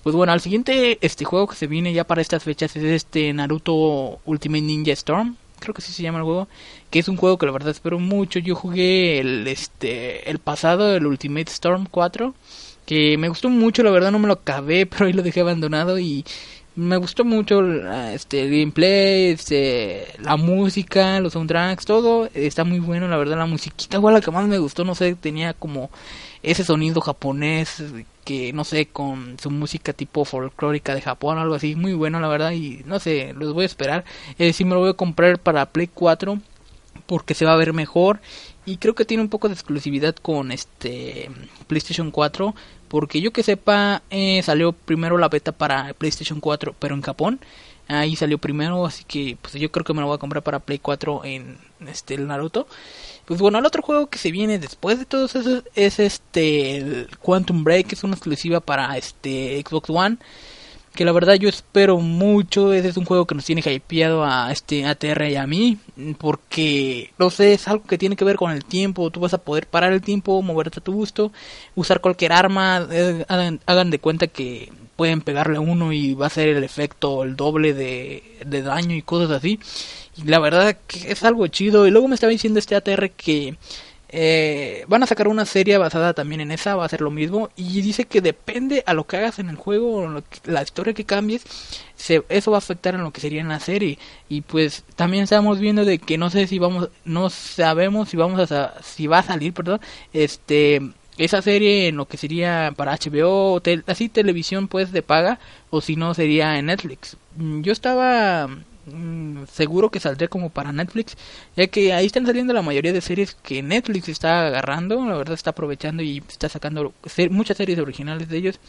Pues 0.03 0.13
bueno, 0.13 0.33
al 0.33 0.41
siguiente 0.41 0.97
este 0.99 1.23
juego 1.23 1.47
que 1.47 1.55
se 1.55 1.67
viene 1.67 1.93
ya 1.93 2.03
para 2.03 2.21
estas 2.21 2.43
fechas 2.43 2.75
es 2.75 2.83
este 2.83 3.31
Naruto 3.31 4.19
Ultimate 4.25 4.61
Ninja 4.61 4.91
Storm, 4.91 5.37
que 5.73 5.82
así 5.82 5.91
se 5.91 6.04
llama 6.04 6.19
el 6.19 6.25
juego, 6.25 6.47
que 6.89 6.99
es 6.99 7.08
un 7.08 7.17
juego 7.17 7.38
que 7.38 7.45
la 7.45 7.51
verdad 7.51 7.71
espero 7.71 7.99
mucho. 7.99 8.39
Yo 8.39 8.56
jugué 8.56 9.19
el 9.19 9.47
este 9.47 10.30
el 10.30 10.39
pasado, 10.39 10.95
el 10.95 11.06
Ultimate 11.06 11.51
Storm 11.51 11.88
4, 11.89 12.34
que 12.86 13.17
me 13.17 13.30
gustó 13.30 13.49
mucho, 13.49 13.84
la 13.84 13.91
verdad 13.91 14.12
no 14.12 14.19
me 14.19 14.28
lo 14.28 14.34
acabé, 14.34 14.86
pero 14.88 15.06
ahí 15.06 15.13
lo 15.13 15.23
dejé 15.23 15.41
abandonado 15.41 15.99
y 15.99 16.25
me 16.75 16.97
gustó 16.97 17.23
mucho 17.23 17.61
este 18.11 18.41
el 18.41 18.51
gameplay, 18.51 19.31
este 19.31 20.07
la 20.19 20.35
música, 20.35 21.19
los 21.19 21.33
soundtracks, 21.33 21.85
todo 21.85 22.29
está 22.33 22.63
muy 22.63 22.79
bueno, 22.79 23.07
la 23.07 23.17
verdad 23.17 23.38
la 23.38 23.45
musiquita 23.45 24.01
fue 24.01 24.11
la 24.11 24.21
que 24.21 24.31
más 24.31 24.47
me 24.47 24.57
gustó, 24.57 24.83
no 24.83 24.95
sé, 24.95 25.15
tenía 25.15 25.53
como 25.53 25.89
ese 26.43 26.63
sonido 26.63 27.01
japonés 27.01 27.83
que 28.23 28.53
no 28.53 28.63
sé 28.63 28.88
con 28.88 29.38
su 29.39 29.49
música 29.51 29.93
tipo 29.93 30.25
folclórica 30.25 30.93
de 30.93 31.01
Japón 31.01 31.38
algo 31.38 31.55
así 31.55 31.75
muy 31.75 31.93
bueno 31.93 32.19
la 32.19 32.27
verdad 32.27 32.51
y 32.51 32.81
no 32.85 32.99
sé 32.99 33.33
los 33.33 33.53
voy 33.53 33.63
a 33.63 33.67
esperar 33.67 34.05
eh, 34.38 34.53
sí 34.53 34.65
me 34.65 34.73
lo 34.75 34.81
voy 34.81 34.91
a 34.91 34.93
comprar 34.93 35.39
para 35.39 35.67
Play 35.67 35.88
4 35.88 36.39
porque 37.05 37.33
se 37.33 37.45
va 37.45 37.53
a 37.53 37.57
ver 37.57 37.73
mejor 37.73 38.19
y 38.65 38.78
creo 38.78 38.95
que 38.95 39.06
tiene 39.06 39.23
un 39.23 39.30
poco 39.30 39.47
de 39.47 39.54
exclusividad 39.54 40.15
con 40.15 40.51
este 40.51 41.30
PlayStation 41.67 42.12
4 42.12 42.56
porque 42.88 43.21
yo 43.21 43.32
que 43.32 43.43
sepa 43.43 44.04
eh, 44.10 44.41
salió 44.43 44.71
primero 44.73 45.17
la 45.17 45.30
beta 45.30 45.51
para 45.51 45.93
PlayStation 45.93 46.39
4 46.39 46.75
pero 46.80 46.95
en 46.95 47.01
Japón 47.01 47.39
ahí 47.88 48.15
salió 48.15 48.38
primero 48.38 48.86
así 48.86 49.04
que 49.04 49.38
pues 49.41 49.54
yo 49.56 49.71
creo 49.71 49.86
que 49.86 49.93
me 49.93 50.01
lo 50.01 50.08
voy 50.08 50.15
a 50.15 50.19
comprar 50.19 50.43
para 50.43 50.60
Play 50.60 50.80
4 50.80 51.21
en 51.25 51.58
este 51.88 52.15
el 52.15 52.28
Naruto. 52.28 52.67
Pues 53.25 53.39
bueno 53.39 53.60
el 53.60 53.65
otro 53.65 53.82
juego 53.82 54.08
que 54.08 54.17
se 54.17 54.32
viene 54.32 54.60
después 54.60 54.99
de 54.99 55.06
todos 55.06 55.36
esos 55.36 55.63
es 55.75 55.99
este 55.99 57.08
Quantum 57.21 57.63
Break 57.63 57.93
es 57.93 58.04
una 58.04 58.15
exclusiva 58.15 58.60
para 58.60 58.97
este 58.97 59.63
Xbox 59.65 59.89
One 59.89 60.17
que 60.95 61.05
la 61.05 61.12
verdad 61.12 61.36
yo 61.36 61.49
espero 61.49 61.99
mucho. 61.99 62.73
Ese 62.73 62.89
es 62.89 62.97
un 62.97 63.05
juego 63.05 63.25
que 63.25 63.36
nos 63.36 63.45
tiene 63.45 63.62
hypeado 63.62 64.23
a 64.25 64.51
este 64.51 64.86
ATR 64.86 65.29
y 65.29 65.36
a 65.36 65.45
mí, 65.45 65.77
porque 66.17 67.12
no 67.17 67.29
sé, 67.29 67.53
es 67.53 67.67
algo 67.67 67.84
que 67.86 67.97
tiene 67.97 68.15
que 68.15 68.25
ver 68.25 68.38
con 68.38 68.51
el 68.51 68.65
tiempo. 68.65 69.12
Tú 69.12 69.19
vas 69.19 69.34
a 69.34 69.39
poder 69.39 69.67
parar 69.67 69.93
el 69.93 70.01
tiempo, 70.01 70.41
moverte 70.41 70.79
a 70.79 70.84
tu 70.84 70.93
gusto, 70.93 71.31
usar 71.75 72.01
cualquier 72.01 72.34
arma. 72.34 72.88
Eh, 72.89 73.25
hagan, 73.27 73.89
de 73.91 73.99
cuenta 73.99 74.27
que 74.27 74.71
pueden 74.95 75.21
pegarle 75.21 75.58
a 75.58 75.62
uno 75.62 75.91
y 75.91 76.13
va 76.13 76.27
a 76.27 76.29
ser 76.29 76.49
el 76.49 76.63
efecto 76.63 77.23
el 77.23 77.36
doble 77.36 77.73
de, 77.73 78.23
de 78.45 78.62
daño 78.62 78.95
y 78.95 79.01
cosas 79.01 79.31
así. 79.31 79.60
Y 80.17 80.23
la 80.23 80.39
verdad 80.39 80.77
que 80.88 81.12
es 81.12 81.23
algo 81.23 81.47
chido. 81.47 81.88
Y 81.88 81.91
luego 81.91 82.08
me 82.08 82.15
estaba 82.15 82.31
diciendo 82.31 82.60
este 82.60 82.75
ATR 82.75 83.12
que 83.12 83.58
eh, 84.09 84.85
van 84.87 85.03
a 85.03 85.07
sacar 85.07 85.27
una 85.27 85.45
serie 85.45 85.77
basada 85.77 86.13
también 86.13 86.41
en 86.41 86.51
esa, 86.51 86.75
va 86.75 86.85
a 86.85 86.89
ser 86.89 87.01
lo 87.01 87.11
mismo. 87.11 87.49
Y 87.55 87.81
dice 87.81 88.05
que 88.05 88.21
depende 88.21 88.83
a 88.85 88.93
lo 88.93 89.05
que 89.05 89.17
hagas 89.17 89.39
en 89.39 89.49
el 89.49 89.55
juego, 89.55 90.21
la 90.45 90.63
historia 90.63 90.93
que 90.93 91.05
cambies, 91.05 91.43
eso 92.29 92.51
va 92.51 92.57
a 92.57 92.59
afectar 92.59 92.95
en 92.95 93.03
lo 93.03 93.11
que 93.11 93.21
sería 93.21 93.41
en 93.41 93.49
la 93.49 93.59
serie. 93.59 93.97
Y 94.29 94.41
pues 94.41 94.83
también 94.95 95.23
estamos 95.23 95.59
viendo 95.59 95.85
de 95.85 95.99
que 95.99 96.17
no 96.17 96.29
sé 96.29 96.47
si 96.47 96.59
vamos, 96.59 96.89
no 97.03 97.29
sabemos 97.29 98.09
si 98.09 98.17
vamos 98.17 98.51
a, 98.51 98.81
si 98.83 99.07
va 99.07 99.19
a 99.19 99.23
salir, 99.23 99.53
perdón, 99.53 99.81
este, 100.13 100.81
esa 101.17 101.41
serie 101.41 101.87
en 101.87 101.97
lo 101.97 102.07
que 102.07 102.17
sería 102.17 102.73
para 102.75 102.97
HBO, 102.97 103.61
así 103.87 104.09
televisión 104.09 104.67
pues 104.67 104.91
de 104.91 105.01
paga, 105.01 105.39
o 105.69 105.81
si 105.81 105.95
no 105.95 106.13
sería 106.13 106.57
en 106.59 106.67
Netflix. 106.67 107.17
Mm, 107.37 107.61
yo 107.61 107.71
estaba 107.71 108.49
Mm, 108.87 109.45
seguro 109.51 109.89
que 109.89 109.99
saldría 109.99 110.27
como 110.27 110.51
para 110.51 110.71
Netflix, 110.71 111.17
ya 111.55 111.65
que 111.67 111.91
ahí 111.93 112.05
están 112.05 112.25
saliendo 112.25 112.53
la 112.53 112.61
mayoría 112.61 112.93
de 112.93 113.01
series 113.01 113.33
que 113.33 113.63
Netflix 113.63 114.09
está 114.09 114.45
agarrando, 114.45 115.03
la 115.05 115.17
verdad 115.17 115.33
está 115.33 115.51
aprovechando 115.51 116.03
y 116.03 116.21
está 116.29 116.49
sacando 116.49 116.93
muchas 117.31 117.57
series 117.57 117.79
originales 117.79 118.29
de 118.29 118.37
ellos. 118.37 118.59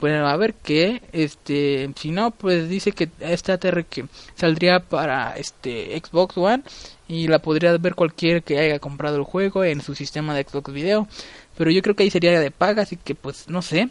Bueno, 0.00 0.26
a 0.26 0.36
ver 0.36 0.54
qué, 0.54 1.02
este, 1.12 1.90
si 1.96 2.10
no, 2.10 2.32
pues 2.32 2.68
dice 2.68 2.92
que 2.92 3.10
esta 3.20 3.58
TR 3.58 3.84
que 3.84 4.06
saldría 4.34 4.80
para 4.80 5.36
este 5.36 5.96
Xbox 6.00 6.36
One 6.36 6.62
y 7.06 7.28
la 7.28 7.40
podría 7.40 7.76
ver 7.78 7.94
cualquier 7.94 8.42
que 8.42 8.58
haya 8.58 8.78
comprado 8.80 9.16
el 9.16 9.24
juego 9.24 9.64
en 9.64 9.80
su 9.82 9.94
sistema 9.94 10.34
de 10.34 10.44
Xbox 10.44 10.72
Video, 10.72 11.08
pero 11.56 11.70
yo 11.70 11.82
creo 11.82 11.94
que 11.94 12.04
ahí 12.04 12.10
sería 12.10 12.40
de 12.40 12.50
paga, 12.50 12.82
así 12.82 12.96
que 12.96 13.14
pues 13.14 13.48
no 13.48 13.62
sé. 13.62 13.90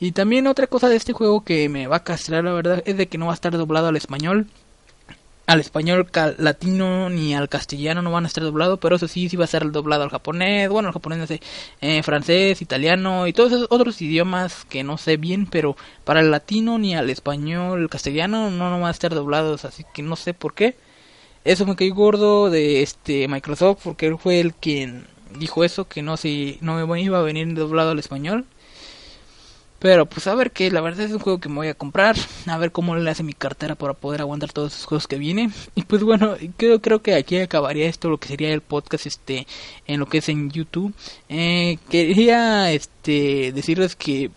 Y 0.00 0.12
también 0.12 0.46
otra 0.46 0.66
cosa 0.66 0.88
de 0.88 0.96
este 0.96 1.12
juego 1.12 1.44
que 1.44 1.68
me 1.68 1.86
va 1.86 1.96
a 1.98 2.04
castrar, 2.04 2.44
la 2.44 2.52
verdad, 2.52 2.82
es 2.86 2.96
de 2.96 3.08
que 3.08 3.18
no 3.18 3.26
va 3.26 3.32
a 3.32 3.34
estar 3.34 3.52
doblado 3.56 3.88
al 3.88 3.96
español 3.96 4.48
al 5.48 5.60
español 5.60 6.06
latino 6.36 7.08
ni 7.08 7.34
al 7.34 7.48
castellano 7.48 8.02
no 8.02 8.12
van 8.12 8.24
a 8.24 8.26
estar 8.26 8.44
doblados, 8.44 8.78
pero 8.80 8.96
eso 8.96 9.08
sí, 9.08 9.30
sí 9.30 9.36
va 9.38 9.44
a 9.44 9.48
ser 9.48 9.70
doblado 9.72 10.02
al 10.02 10.10
japonés, 10.10 10.68
bueno, 10.68 10.88
al 10.88 10.92
japonés 10.92 11.18
no 11.18 11.26
sé, 11.26 11.40
eh, 11.80 12.02
francés, 12.02 12.60
italiano 12.60 13.26
y 13.26 13.32
todos 13.32 13.52
esos 13.52 13.66
otros 13.70 14.02
idiomas 14.02 14.66
que 14.66 14.84
no 14.84 14.98
sé 14.98 15.16
bien, 15.16 15.46
pero 15.46 15.74
para 16.04 16.20
el 16.20 16.30
latino 16.30 16.78
ni 16.78 16.94
al 16.94 17.08
español, 17.08 17.80
el 17.80 17.88
castellano 17.88 18.50
no, 18.50 18.68
no 18.68 18.78
van 18.78 18.88
a 18.88 18.90
estar 18.90 19.14
doblados, 19.14 19.64
así 19.64 19.84
que 19.94 20.02
no 20.02 20.16
sé 20.16 20.34
por 20.34 20.52
qué. 20.52 20.76
Eso 21.44 21.64
me 21.64 21.76
caí 21.76 21.88
gordo 21.90 22.50
de 22.50 22.82
este 22.82 23.26
Microsoft 23.26 23.80
porque 23.84 24.06
él 24.06 24.18
fue 24.18 24.40
el 24.40 24.52
quien 24.52 25.06
dijo 25.38 25.64
eso, 25.64 25.88
que 25.88 26.02
no 26.02 26.18
si 26.18 26.58
no 26.60 26.86
me 26.86 27.00
iba 27.00 27.18
a 27.18 27.22
venir 27.22 27.54
doblado 27.54 27.92
al 27.92 27.98
español. 27.98 28.44
Pero 29.78 30.06
pues 30.06 30.26
a 30.26 30.34
ver 30.34 30.50
que 30.50 30.70
la 30.70 30.80
verdad 30.80 31.06
es 31.06 31.12
un 31.12 31.20
juego 31.20 31.38
que 31.38 31.48
me 31.48 31.56
voy 31.56 31.68
a 31.68 31.74
comprar, 31.74 32.16
a 32.46 32.58
ver 32.58 32.72
cómo 32.72 32.96
le 32.96 33.10
hace 33.10 33.22
mi 33.22 33.32
cartera 33.32 33.76
para 33.76 33.94
poder 33.94 34.20
aguantar 34.20 34.52
todos 34.52 34.74
esos 34.74 34.86
juegos 34.86 35.06
que 35.06 35.18
viene. 35.18 35.50
Y 35.74 35.82
pues 35.82 36.02
bueno, 36.02 36.34
creo, 36.56 36.80
creo 36.80 37.00
que 37.00 37.14
aquí 37.14 37.38
acabaría 37.38 37.86
esto, 37.86 38.10
lo 38.10 38.18
que 38.18 38.28
sería 38.28 38.52
el 38.52 38.60
podcast 38.60 39.06
este 39.06 39.46
en 39.86 40.00
lo 40.00 40.06
que 40.06 40.18
es 40.18 40.28
en 40.28 40.50
YouTube. 40.50 40.92
Eh, 41.28 41.78
quería 41.90 42.72
este 42.72 43.52
decirles 43.52 43.94
que 43.94 44.30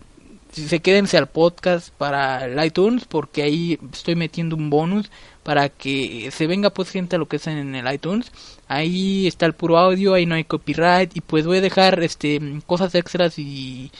se 0.52 0.80
quédense 0.80 1.16
al 1.16 1.28
podcast 1.28 1.90
para 1.94 2.44
el 2.44 2.62
iTunes 2.64 3.06
porque 3.06 3.42
ahí 3.42 3.78
estoy 3.92 4.16
metiendo 4.16 4.54
un 4.54 4.68
bonus 4.68 5.10
para 5.42 5.70
que 5.70 6.30
se 6.30 6.46
venga 6.46 6.70
pues 6.70 6.90
gente 6.90 7.16
a 7.16 7.18
lo 7.18 7.26
que 7.26 7.36
es 7.36 7.46
en 7.46 7.74
el 7.74 7.92
iTunes. 7.92 8.30
Ahí 8.68 9.26
está 9.26 9.46
el 9.46 9.54
puro 9.54 9.78
audio, 9.78 10.14
ahí 10.14 10.26
no 10.26 10.34
hay 10.34 10.44
copyright 10.44 11.16
y 11.16 11.20
pues 11.20 11.46
voy 11.46 11.58
a 11.58 11.62
dejar 11.62 12.02
este 12.02 12.40
cosas 12.66 12.94
extras 12.94 13.38
y 13.38 13.90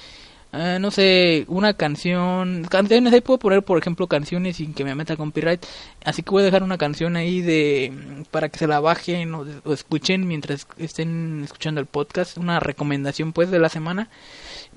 Ah, 0.54 0.78
no 0.78 0.90
sé, 0.90 1.46
una 1.48 1.72
canción, 1.72 2.64
canciones, 2.68 3.14
ahí 3.14 3.22
puedo 3.22 3.38
poner 3.38 3.62
por 3.62 3.78
ejemplo 3.78 4.06
canciones 4.06 4.56
sin 4.56 4.74
que 4.74 4.84
me 4.84 4.94
meta 4.94 5.16
copyright, 5.16 5.64
así 6.04 6.22
que 6.22 6.30
voy 6.30 6.42
a 6.42 6.44
dejar 6.44 6.62
una 6.62 6.76
canción 6.76 7.16
ahí 7.16 7.40
de 7.40 7.90
para 8.30 8.50
que 8.50 8.58
se 8.58 8.66
la 8.66 8.78
bajen 8.78 9.34
o, 9.34 9.46
escuchen 9.72 10.28
mientras 10.28 10.66
estén 10.76 11.42
escuchando 11.44 11.80
el 11.80 11.86
podcast, 11.86 12.36
una 12.36 12.60
recomendación 12.60 13.32
pues 13.32 13.50
de 13.50 13.60
la 13.60 13.70
semana. 13.70 14.10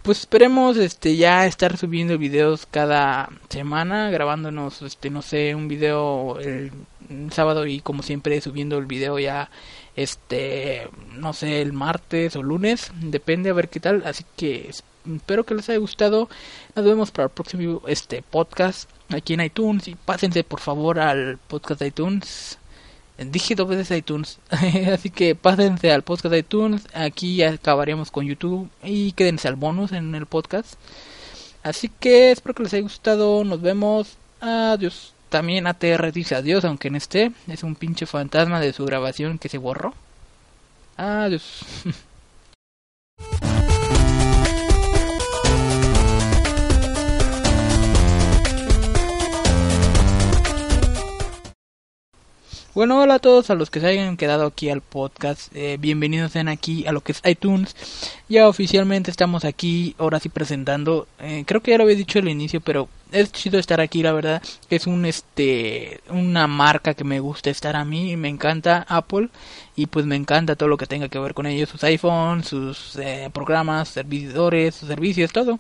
Pues 0.02 0.20
esperemos 0.20 0.78
este 0.78 1.18
ya 1.18 1.46
estar 1.46 1.76
subiendo 1.76 2.18
videos 2.18 2.66
cada 2.72 3.30
semana, 3.50 4.10
grabándonos 4.12 4.82
este 4.82 5.10
no 5.10 5.22
sé, 5.22 5.56
un 5.56 5.68
video 5.68 6.40
el 6.40 6.72
sábado 7.32 7.66
y 7.68 7.82
como 7.82 8.02
siempre 8.02 8.40
subiendo 8.40 8.78
el 8.78 8.86
video 8.86 9.20
ya 9.20 9.50
este 9.96 10.90
no 11.14 11.34
sé, 11.34 11.62
el 11.62 11.74
martes 11.74 12.36
o 12.36 12.44
lunes, 12.44 12.92
depende 13.02 13.50
a 13.50 13.54
ver 13.54 13.70
qué 13.70 13.80
tal, 13.80 14.04
así 14.06 14.26
que 14.36 14.70
espero 14.70 15.46
que 15.46 15.56
les 15.56 15.70
haya 15.70 15.80
gustado. 15.80 16.30
Nos 16.76 16.86
vemos 16.86 17.12
para 17.12 17.26
el 17.26 17.32
próximo 17.32 17.82
este 17.88 18.22
podcast 18.22 18.90
aquí 19.10 19.34
en 19.34 19.42
iTunes 19.42 19.88
y 19.88 19.96
pásense 19.96 20.44
por 20.44 20.60
favor 20.60 21.00
al 21.00 21.38
podcast 21.38 21.80
de 21.82 21.88
iTunes. 21.88 22.58
Dije 23.18 23.56
dos 23.56 23.70
veces 23.70 23.98
iTunes, 23.98 24.40
así 24.92 25.10
que 25.10 25.36
pásense 25.36 25.92
al 25.92 26.02
podcast 26.04 26.32
de 26.32 26.40
iTunes. 26.40 26.88
Aquí 26.94 27.38
ya 27.38 27.52
acabaremos 27.52 28.12
con 28.12 28.26
YouTube 28.26 28.70
y 28.84 29.14
quédense 29.14 29.48
al 29.48 29.56
bonus 29.56 29.94
en 29.94 30.14
el 30.16 30.26
podcast. 30.26 30.74
Así 31.64 31.90
que 31.90 32.32
espero 32.32 32.54
que 32.54 32.64
les 32.64 32.74
haya 32.74 32.84
gustado. 32.84 33.44
Nos 33.44 33.62
vemos. 33.62 34.18
Adiós. 34.42 35.15
También 35.36 35.68
ATR 35.68 36.14
dice 36.14 36.34
adiós, 36.36 36.64
aunque 36.64 36.90
no 36.90 36.96
esté. 36.96 37.34
Es 37.50 37.64
un 37.64 37.76
pinche 37.76 38.06
fantasma 38.06 38.62
de 38.62 38.72
su 38.72 38.86
grabación 38.86 39.38
que 39.38 39.50
se 39.50 39.58
borró. 39.58 39.94
Adiós. 40.96 41.60
Bueno, 52.76 53.00
hola 53.00 53.14
a 53.16 53.20
todos 53.20 53.50
a 53.50 53.56
los 53.56 53.70
que 53.70 53.80
se 53.80 53.88
hayan 53.88 54.18
quedado 54.18 54.46
aquí 54.46 54.70
al 54.70 54.82
podcast. 54.82 55.50
Eh, 55.56 55.78
bienvenidos 55.80 56.34
sean 56.34 56.50
aquí 56.50 56.86
a 56.86 56.92
lo 56.92 57.00
que 57.00 57.14
es 57.14 57.22
iTunes. 57.24 57.74
Ya 58.28 58.50
oficialmente 58.50 59.10
estamos 59.10 59.46
aquí, 59.46 59.96
ahora 59.98 60.20
sí 60.20 60.28
presentando. 60.28 61.08
Eh, 61.20 61.46
creo 61.48 61.62
que 61.62 61.72
ya 61.72 61.78
lo 61.78 61.86
había 61.86 61.96
dicho 61.96 62.20
al 62.20 62.28
inicio, 62.28 62.60
pero 62.60 62.90
es 63.14 63.32
chido 63.32 63.60
estar 63.60 63.80
aquí, 63.80 64.04
la 64.04 64.12
verdad. 64.12 64.44
Es 64.70 64.88
un 64.88 65.06
este 65.06 66.02
una 66.10 66.48
marca 66.48 66.94
que 66.96 67.06
me 67.06 67.22
gusta 67.22 67.50
estar 67.50 67.78
a 67.78 67.86
mí, 67.86 68.18
me 68.18 68.28
encanta 68.28 68.86
Apple 68.90 69.30
y 69.78 69.86
pues 69.86 70.06
me 70.06 70.18
encanta 70.18 70.58
todo 70.58 70.68
lo 70.68 70.76
que 70.76 70.86
tenga 70.86 71.08
que 71.08 71.20
ver 71.20 71.34
con 71.34 71.46
ellos, 71.46 71.70
sus 71.70 71.84
iPhones, 71.86 72.48
sus 72.48 72.98
eh, 72.98 73.30
programas, 73.34 73.88
servidores, 73.88 74.76
sus 74.76 74.90
servicios, 74.90 75.32
todo. 75.32 75.60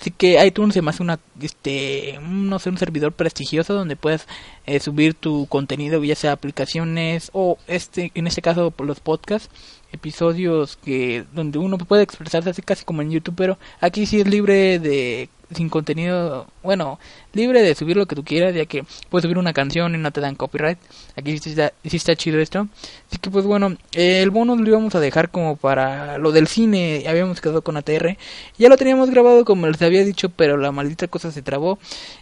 Así 0.00 0.10
que 0.10 0.44
iTunes 0.44 0.74
se 0.74 0.82
me 0.82 0.90
hace 0.90 1.02
una, 1.02 1.18
este, 1.40 2.18
no 2.22 2.58
sé, 2.58 2.68
un 2.70 2.78
servidor 2.78 3.12
prestigioso 3.12 3.74
donde 3.74 3.96
puedes 3.96 4.26
eh, 4.66 4.78
subir 4.78 5.14
tu 5.14 5.46
contenido, 5.46 6.02
ya 6.04 6.14
sea 6.14 6.32
aplicaciones 6.32 7.30
o 7.32 7.58
este, 7.66 8.12
en 8.14 8.26
este 8.26 8.42
caso 8.42 8.72
los 8.78 9.00
podcasts, 9.00 9.48
episodios 9.92 10.76
que 10.76 11.24
donde 11.32 11.58
uno 11.58 11.78
puede 11.78 12.02
expresarse 12.02 12.50
así 12.50 12.62
casi 12.62 12.84
como 12.84 13.02
en 13.02 13.10
YouTube, 13.10 13.34
pero 13.36 13.58
aquí 13.80 14.06
sí 14.06 14.20
es 14.20 14.28
libre 14.28 14.78
de 14.78 15.28
sin 15.54 15.68
contenido, 15.68 16.46
bueno, 16.62 16.98
libre 17.32 17.62
de 17.62 17.74
subir 17.74 17.96
lo 17.96 18.06
que 18.06 18.16
tú 18.16 18.24
quieras, 18.24 18.54
ya 18.54 18.66
que 18.66 18.84
puedes 19.08 19.22
subir 19.22 19.38
una 19.38 19.52
canción 19.52 19.94
y 19.94 19.98
no 19.98 20.10
te 20.10 20.20
dan 20.20 20.34
copyright. 20.34 20.78
Aquí 21.14 21.38
sí 21.38 21.50
está, 21.50 21.72
sí 21.84 21.96
está 21.96 22.16
chido 22.16 22.40
esto. 22.40 22.66
Así 23.08 23.18
que 23.18 23.30
pues 23.30 23.44
bueno, 23.44 23.76
el 23.92 24.30
bonus 24.30 24.60
lo 24.60 24.68
íbamos 24.68 24.94
a 24.96 25.00
dejar 25.00 25.30
como 25.30 25.56
para 25.56 26.18
lo 26.18 26.32
del 26.32 26.48
cine, 26.48 27.04
habíamos 27.06 27.40
quedado 27.40 27.62
con 27.62 27.76
ATR. 27.76 28.16
Ya 28.58 28.68
lo 28.68 28.76
teníamos 28.76 29.10
grabado 29.10 29.44
como 29.44 29.68
les 29.68 29.80
había 29.82 30.04
dicho, 30.04 30.30
pero 30.30 30.56
la 30.56 30.72
maldita 30.72 31.06
cosa 31.06 31.30
se 31.30 31.42
trabó. 31.42 31.78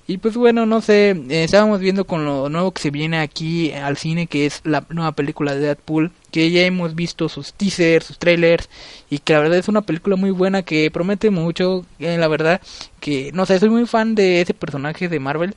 Y 0.07 0.19
pues 0.19 0.37
bueno, 0.37 0.67
no 0.67 0.83
sé, 0.83 1.11
eh, 1.11 1.45
estábamos 1.45 1.81
viendo 1.81 2.05
con 2.05 2.27
lo 2.27 2.51
nuevo 2.51 2.73
que 2.73 2.83
se 2.83 2.91
viene 2.91 3.19
aquí 3.19 3.73
al 3.73 3.97
cine, 3.97 4.27
que 4.27 4.45
es 4.47 4.61
la 4.65 4.85
nueva 4.91 5.13
película 5.13 5.55
de 5.55 5.61
Deadpool 5.61 6.13
que 6.35 6.51
ya 6.51 6.63
hemos 6.63 6.97
visto 6.97 7.29
sus 7.29 7.53
teasers, 7.53 8.07
sus 8.07 8.19
trailers 8.19 8.69
y 9.09 9.21
que 9.21 9.35
la 9.35 9.39
verdad 9.39 9.57
es 9.57 9.69
una 9.69 9.83
película 9.83 10.17
muy 10.17 10.33
buena 10.33 10.63
que 10.63 10.91
promete 10.91 11.31
mucho, 11.31 11.87
eh, 12.01 12.19
la 12.19 12.27
verdad 12.27 12.61
que 12.99 13.31
no 13.33 13.47
sé, 13.47 13.61
soy 13.61 13.69
muy 13.69 13.87
fan 13.87 14.17
de 14.17 14.41
ese 14.41 14.53
personaje 14.53 15.09
de 15.09 15.21
Marvel. 15.21 15.55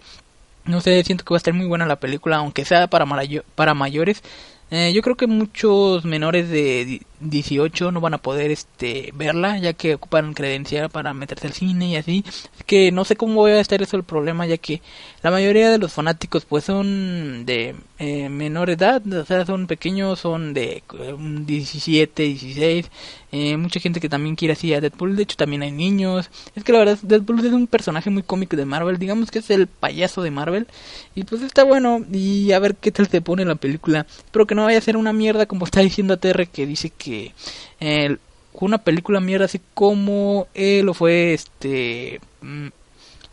No 0.66 0.80
sé, 0.80 1.04
siento 1.04 1.26
que 1.26 1.34
va 1.34 1.38
a 1.38 1.40
estar 1.40 1.54
muy 1.56 1.66
buena 1.66 1.88
la 1.88 1.96
película, 2.00 2.38
aunque 2.38 2.64
sea 2.64 2.86
para, 2.86 3.08
para 3.56 3.74
mayores. 3.74 4.22
Eh, 4.70 4.92
yo 4.94 5.02
creo 5.02 5.16
que 5.18 5.26
muchos 5.26 6.06
menores 6.06 6.48
de 6.48 7.02
18 7.20 7.92
no 7.92 8.02
van 8.02 8.14
a 8.14 8.18
poder 8.20 8.52
este 8.52 9.12
verla 9.16 9.58
ya 9.58 9.74
que 9.74 9.96
ocupan 9.96 10.34
credencial 10.34 10.90
para 10.90 11.14
meterse 11.14 11.48
al 11.48 11.54
cine 11.54 11.90
y 11.90 11.96
así. 11.96 12.24
Es 12.28 12.64
que 12.66 12.92
no 12.92 13.06
sé 13.06 13.16
cómo 13.16 13.36
voy 13.36 13.52
a 13.52 13.60
estar 13.60 13.82
eso 13.82 13.98
el 13.98 14.04
problema 14.04 14.46
ya 14.46 14.58
que 14.58 14.82
la 15.24 15.32
mayoría 15.32 15.70
de 15.70 15.78
los 15.78 15.94
fanáticos 15.94 16.46
pues 16.46 16.64
son 16.66 17.46
de 17.46 17.76
eh, 18.00 18.30
menor 18.30 18.70
edad 18.70 19.02
o 19.12 19.26
sea 19.26 19.46
son 19.46 19.68
pequeños 19.68 20.20
son 20.20 20.54
de 20.54 20.84
17 21.18 22.24
eh, 22.24 22.28
16 22.28 22.92
eh, 23.32 23.58
mucha 23.58 23.82
gente 23.82 24.00
que 24.00 24.08
también 24.08 24.36
quiere 24.36 24.54
así 24.54 24.74
a 24.74 24.82
Deadpool. 24.82 25.16
De 25.16 25.24
hecho 25.24 25.36
también 25.38 25.62
hay 25.62 25.72
niños. 25.72 26.30
Es 26.56 26.64
que 26.64 26.72
la 26.72 26.80
verdad 26.80 26.98
Deadpool 27.02 27.46
es 27.46 27.54
un 27.54 27.68
personaje 27.68 28.10
muy 28.10 28.24
cómico 28.24 28.56
de 28.56 28.66
Marvel. 28.66 28.98
Digamos 28.98 29.32
que 29.32 29.40
es 29.40 29.50
el 29.50 29.68
payaso 29.68 30.22
de 30.22 30.32
Marvel. 30.32 30.68
Y 31.16 31.24
pues 31.24 31.42
está 31.42 31.64
bueno. 31.64 32.06
Y 32.12 32.52
a 32.54 32.60
ver 32.60 32.76
qué 32.76 32.92
tal 32.92 33.08
se 33.08 33.22
pone 33.22 33.44
la 33.46 33.56
película. 33.56 34.06
Espero 34.18 34.48
que 34.48 34.56
no 34.56 34.64
vaya 34.64 34.78
a 34.78 34.82
ser 34.82 34.98
una 34.98 35.14
mierda 35.14 35.46
como 35.46 35.66
está 35.66 35.82
diciendo 35.82 36.14
ATR 36.14 36.48
que 36.48 36.66
dice 36.66 36.90
que 36.90 37.07
que 37.08 37.34
eh, 37.80 38.18
una 38.54 38.80
película 38.80 39.20
mierda 39.20 39.46
así 39.46 39.62
como 39.74 40.48
lo 40.56 40.94
fue 40.94 41.34
este 41.34 42.20
mm, 42.42 42.68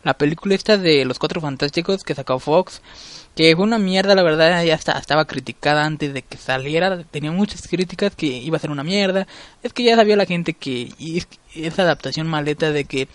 la 0.03 0.13
película 0.13 0.55
esta 0.55 0.77
de 0.77 1.03
los 1.05 1.19
cuatro 1.19 1.41
fantásticos 1.41 2.03
que 2.03 2.15
sacó 2.15 2.39
Fox 2.39 2.81
que 3.35 3.53
fue 3.55 3.65
una 3.65 3.77
mierda 3.77 4.15
la 4.15 4.23
verdad 4.23 4.63
ya 4.63 4.75
estaba 4.75 5.25
criticada 5.25 5.85
antes 5.85 6.13
de 6.13 6.21
que 6.21 6.37
saliera 6.37 7.03
tenía 7.03 7.31
muchas 7.31 7.67
críticas 7.67 8.15
que 8.15 8.27
iba 8.27 8.57
a 8.57 8.61
ser 8.61 8.71
una 8.71 8.83
mierda. 8.83 9.27
Es 9.61 9.73
que 9.73 9.83
ya 9.83 9.95
sabía 9.95 10.15
la 10.15 10.25
gente 10.25 10.53
que 10.53 10.93
esa 11.53 11.81
adaptación 11.83 12.27
maleta 12.27 12.71
de 12.71 12.85
que 12.85 13.09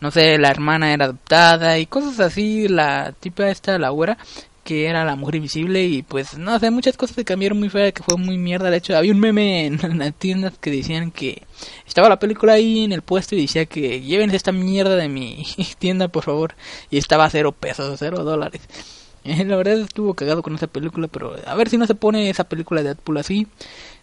no 0.00 0.10
sé 0.10 0.36
la 0.38 0.50
hermana 0.50 0.92
era 0.92 1.06
adoptada 1.06 1.78
y 1.78 1.86
cosas 1.86 2.20
así 2.20 2.68
la 2.68 3.14
tipa 3.18 3.48
esta 3.48 3.78
la 3.78 3.90
güera 3.90 4.18
que 4.64 4.86
era 4.86 5.04
la 5.04 5.16
mujer 5.16 5.36
invisible 5.36 5.84
y 5.84 6.02
pues 6.02 6.38
no 6.38 6.58
sé 6.58 6.70
muchas 6.70 6.96
cosas 6.96 7.16
se 7.16 7.24
cambiaron 7.24 7.58
muy 7.58 7.68
fea 7.68 7.92
que 7.92 8.02
fue 8.02 8.16
muy 8.16 8.38
mierda. 8.38 8.70
De 8.70 8.76
hecho 8.76 8.96
había 8.96 9.12
un 9.12 9.20
meme 9.20 9.66
en, 9.66 9.98
las 9.98 10.14
tiendas 10.14 10.54
que 10.58 10.70
decían 10.70 11.10
que 11.10 11.42
estaba 11.86 12.08
la 12.08 12.18
película 12.18 12.54
ahí 12.54 12.84
en 12.84 12.92
el 12.92 13.02
puesto 13.02 13.34
y 13.34 13.42
decía 13.42 13.66
que 13.66 14.00
llévense 14.00 14.36
esta 14.36 14.52
mierda 14.52 14.96
de 14.96 15.08
mi 15.08 15.44
tienda 15.78 16.08
por 16.08 16.24
favor 16.24 16.54
y 16.90 16.98
estaba 16.98 17.24
a 17.24 17.30
cero 17.30 17.52
pesos 17.52 17.96
cero 17.98 18.24
dólares. 18.24 18.62
La 19.24 19.56
verdad 19.56 19.78
estuvo 19.78 20.14
cagado 20.14 20.42
con 20.42 20.54
esa 20.54 20.66
película 20.66 21.08
pero 21.08 21.36
a 21.46 21.54
ver 21.54 21.68
si 21.68 21.78
no 21.78 21.86
se 21.86 21.94
pone 21.94 22.30
esa 22.30 22.44
película 22.44 22.82
de 22.82 22.88
Deadpool 22.88 23.18
así. 23.18 23.46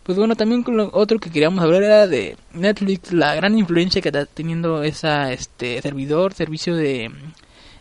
Pues 0.03 0.17
bueno 0.17 0.35
también 0.35 0.63
con 0.63 0.75
lo 0.75 0.89
otro 0.93 1.19
que 1.19 1.29
queríamos 1.29 1.63
hablar 1.63 1.83
era 1.83 2.07
de 2.07 2.35
Netflix 2.53 3.13
la 3.13 3.35
gran 3.35 3.57
influencia 3.57 4.01
que 4.01 4.09
está 4.09 4.25
teniendo 4.25 4.83
esa 4.83 5.31
este 5.31 5.81
servidor 5.81 6.33
servicio 6.33 6.75
de 6.75 7.11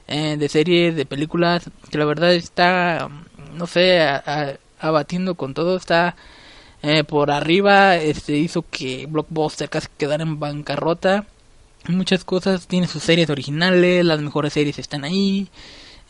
eh, 0.08 0.36
de 0.38 0.48
series, 0.48 0.96
de 0.96 1.06
películas, 1.06 1.70
que 1.90 1.98
la 1.98 2.04
verdad 2.04 2.32
está, 2.34 3.08
no 3.54 3.66
sé, 3.66 4.00
abatiendo 4.80 5.34
con 5.34 5.54
todo, 5.54 5.76
está 5.76 6.16
eh, 6.82 7.04
por 7.04 7.30
arriba, 7.30 7.96
este 7.96 8.36
hizo 8.36 8.64
que 8.70 9.06
Blockbuster 9.06 9.68
casi 9.68 9.88
quedara 9.96 10.22
en 10.22 10.38
bancarrota. 10.38 11.26
Muchas 11.88 12.24
cosas, 12.24 12.66
tiene 12.68 12.86
sus 12.86 13.02
series 13.02 13.30
originales, 13.30 14.04
las 14.04 14.20
mejores 14.20 14.52
series 14.52 14.78
están 14.78 15.04
ahí. 15.04 15.48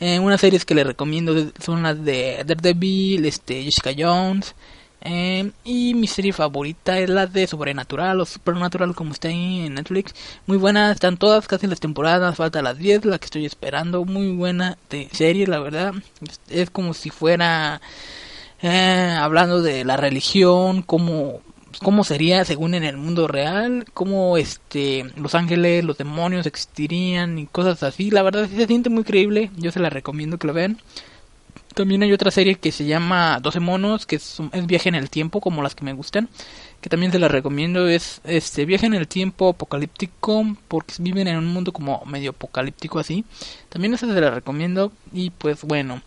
Eh, 0.01 0.19
unas 0.19 0.41
series 0.41 0.65
que 0.65 0.75
le 0.75 0.85
recomiendo 0.85 1.35
son 1.61 1.83
las 1.83 2.05
de 2.05 2.45
Daredevil, 2.47 3.25
este, 3.27 3.65
Jessica 3.65 3.91
Jones, 3.97 4.55
eh, 5.01 5.51
y 5.65 5.95
mi 5.95 6.07
serie 6.07 6.33
favorita 6.33 6.99
es 6.99 7.09
la 7.09 7.27
de 7.27 7.47
Sobrenatural 7.47 8.21
o 8.21 8.27
Supernatural, 8.27 8.95
como 8.95 9.13
está 9.13 9.29
ahí 9.29 9.67
en 9.67 9.75
Netflix. 9.75 10.15
Muy 10.47 10.59
buena, 10.59 10.91
están 10.91 11.17
todas 11.17 11.47
casi 11.47 11.67
las 11.67 11.81
temporadas, 11.81 12.37
falta 12.37 12.63
las 12.63 12.79
10, 12.79 13.05
la 13.05 13.19
que 13.19 13.27
estoy 13.27 13.47
esperando. 13.47 14.05
Muy 14.05 14.33
buena 14.33 14.77
de 14.91 15.09
serie, 15.13 15.47
la 15.47 15.61
verdad. 15.61 15.95
Es, 16.49 16.71
como 16.71 16.95
si 16.95 17.11
fuera 17.11 17.81
eh, 18.63 19.17
hablando 19.19 19.63
de 19.63 19.85
la 19.85 19.97
religión, 19.97 20.83
como 20.83 21.41
cómo 21.83 22.03
sería 22.03 22.45
según 22.45 22.75
en 22.75 22.83
el 22.83 22.97
mundo 22.97 23.29
real, 23.29 23.85
cómo 23.95 24.37
este 24.37 25.05
los 25.17 25.35
ángeles, 25.35 25.85
los 25.85 25.99
demonios 25.99 26.47
existirían 26.47 27.39
y 27.39 27.47
cosas 27.47 27.83
así. 27.83 28.11
La 28.11 28.23
verdad 28.23 28.49
se 28.49 28.67
siente 28.67 28.91
muy 28.91 29.05
creíble, 29.05 29.51
yo 29.57 29.71
se 29.71 29.81
la 29.81 29.91
recomiendo 29.91 30.39
que 30.39 30.47
lo 30.49 30.55
vean. 30.55 30.79
También 31.79 32.03
hay 32.03 32.13
otra 32.13 32.33
serie 32.33 32.57
que 32.57 32.73
se 32.73 32.87
llama 32.87 33.39
12 33.41 33.61
monos, 33.61 34.05
que 34.05 34.17
es, 34.17 34.41
viaje 34.65 34.89
en 34.89 34.97
el 34.97 35.11
tiempo, 35.11 35.41
como 35.41 35.63
las 35.63 35.77
que 35.77 35.85
me 35.85 35.93
gustan, 35.93 36.29
que 36.81 36.91
también 36.91 37.13
se 37.13 37.21
las 37.21 37.31
recomiendo. 37.31 37.87
Es 37.87 38.21
este 38.25 38.65
viaje 38.65 38.87
en 38.87 38.95
el 38.95 39.07
tiempo 39.07 39.51
apocalíptico, 39.51 40.45
porque 40.67 40.95
viven 40.99 41.29
en 41.29 41.37
un 41.37 41.47
mundo 41.47 41.71
como 41.73 42.03
medio 42.05 42.31
apocalíptico 42.31 42.99
así. 42.99 43.25
También 43.69 43.95
esa 43.95 44.13
se 44.13 44.21
la 44.21 44.31
recomiendo. 44.31 44.91
Y 45.13 45.31
pues 45.31 45.63
bueno, 45.63 46.03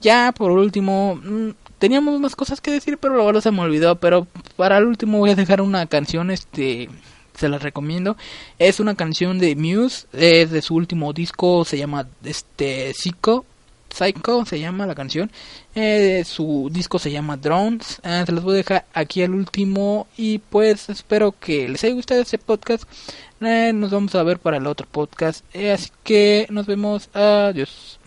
ya 0.00 0.32
por 0.32 0.50
último, 0.50 1.20
mm, 1.22 1.50
teníamos 1.78 2.18
más 2.18 2.34
cosas 2.34 2.62
que 2.62 2.70
decir, 2.70 2.96
pero 2.96 3.14
luego 3.14 3.38
se 3.42 3.50
me 3.50 3.60
olvidó. 3.60 3.96
Pero 3.96 4.26
para 4.56 4.78
el 4.78 4.86
último 4.86 5.18
voy 5.18 5.28
a 5.28 5.34
dejar 5.34 5.60
una 5.60 5.84
canción, 5.84 6.30
este 6.30 6.88
se 7.36 7.50
las 7.50 7.62
recomiendo. 7.62 8.16
Es 8.58 8.80
una 8.80 8.94
canción 8.94 9.38
de 9.38 9.56
Muse, 9.56 10.06
es 10.14 10.50
de 10.50 10.62
su 10.62 10.74
último 10.74 11.12
disco, 11.12 11.66
se 11.66 11.76
llama 11.76 12.08
este 12.24 12.94
Psycho 12.94 13.44
Psycho 13.92 14.44
se 14.44 14.58
llama 14.58 14.86
la 14.86 14.94
canción. 14.94 15.30
Eh, 15.74 16.24
su 16.24 16.68
disco 16.72 16.98
se 16.98 17.10
llama 17.10 17.36
Drones. 17.36 18.00
Eh, 18.02 18.22
se 18.26 18.32
los 18.32 18.42
voy 18.44 18.54
a 18.54 18.56
dejar 18.58 18.86
aquí 18.92 19.22
al 19.22 19.34
último. 19.34 20.06
Y 20.16 20.38
pues 20.38 20.88
espero 20.88 21.32
que 21.38 21.68
les 21.68 21.84
haya 21.84 21.94
gustado 21.94 22.22
este 22.22 22.38
podcast. 22.38 22.84
Eh, 23.40 23.72
nos 23.74 23.90
vamos 23.90 24.14
a 24.14 24.22
ver 24.22 24.38
para 24.38 24.56
el 24.56 24.66
otro 24.66 24.86
podcast. 24.90 25.44
así 25.54 25.90
que 26.02 26.46
nos 26.50 26.66
vemos. 26.66 27.08
Adiós. 27.14 27.98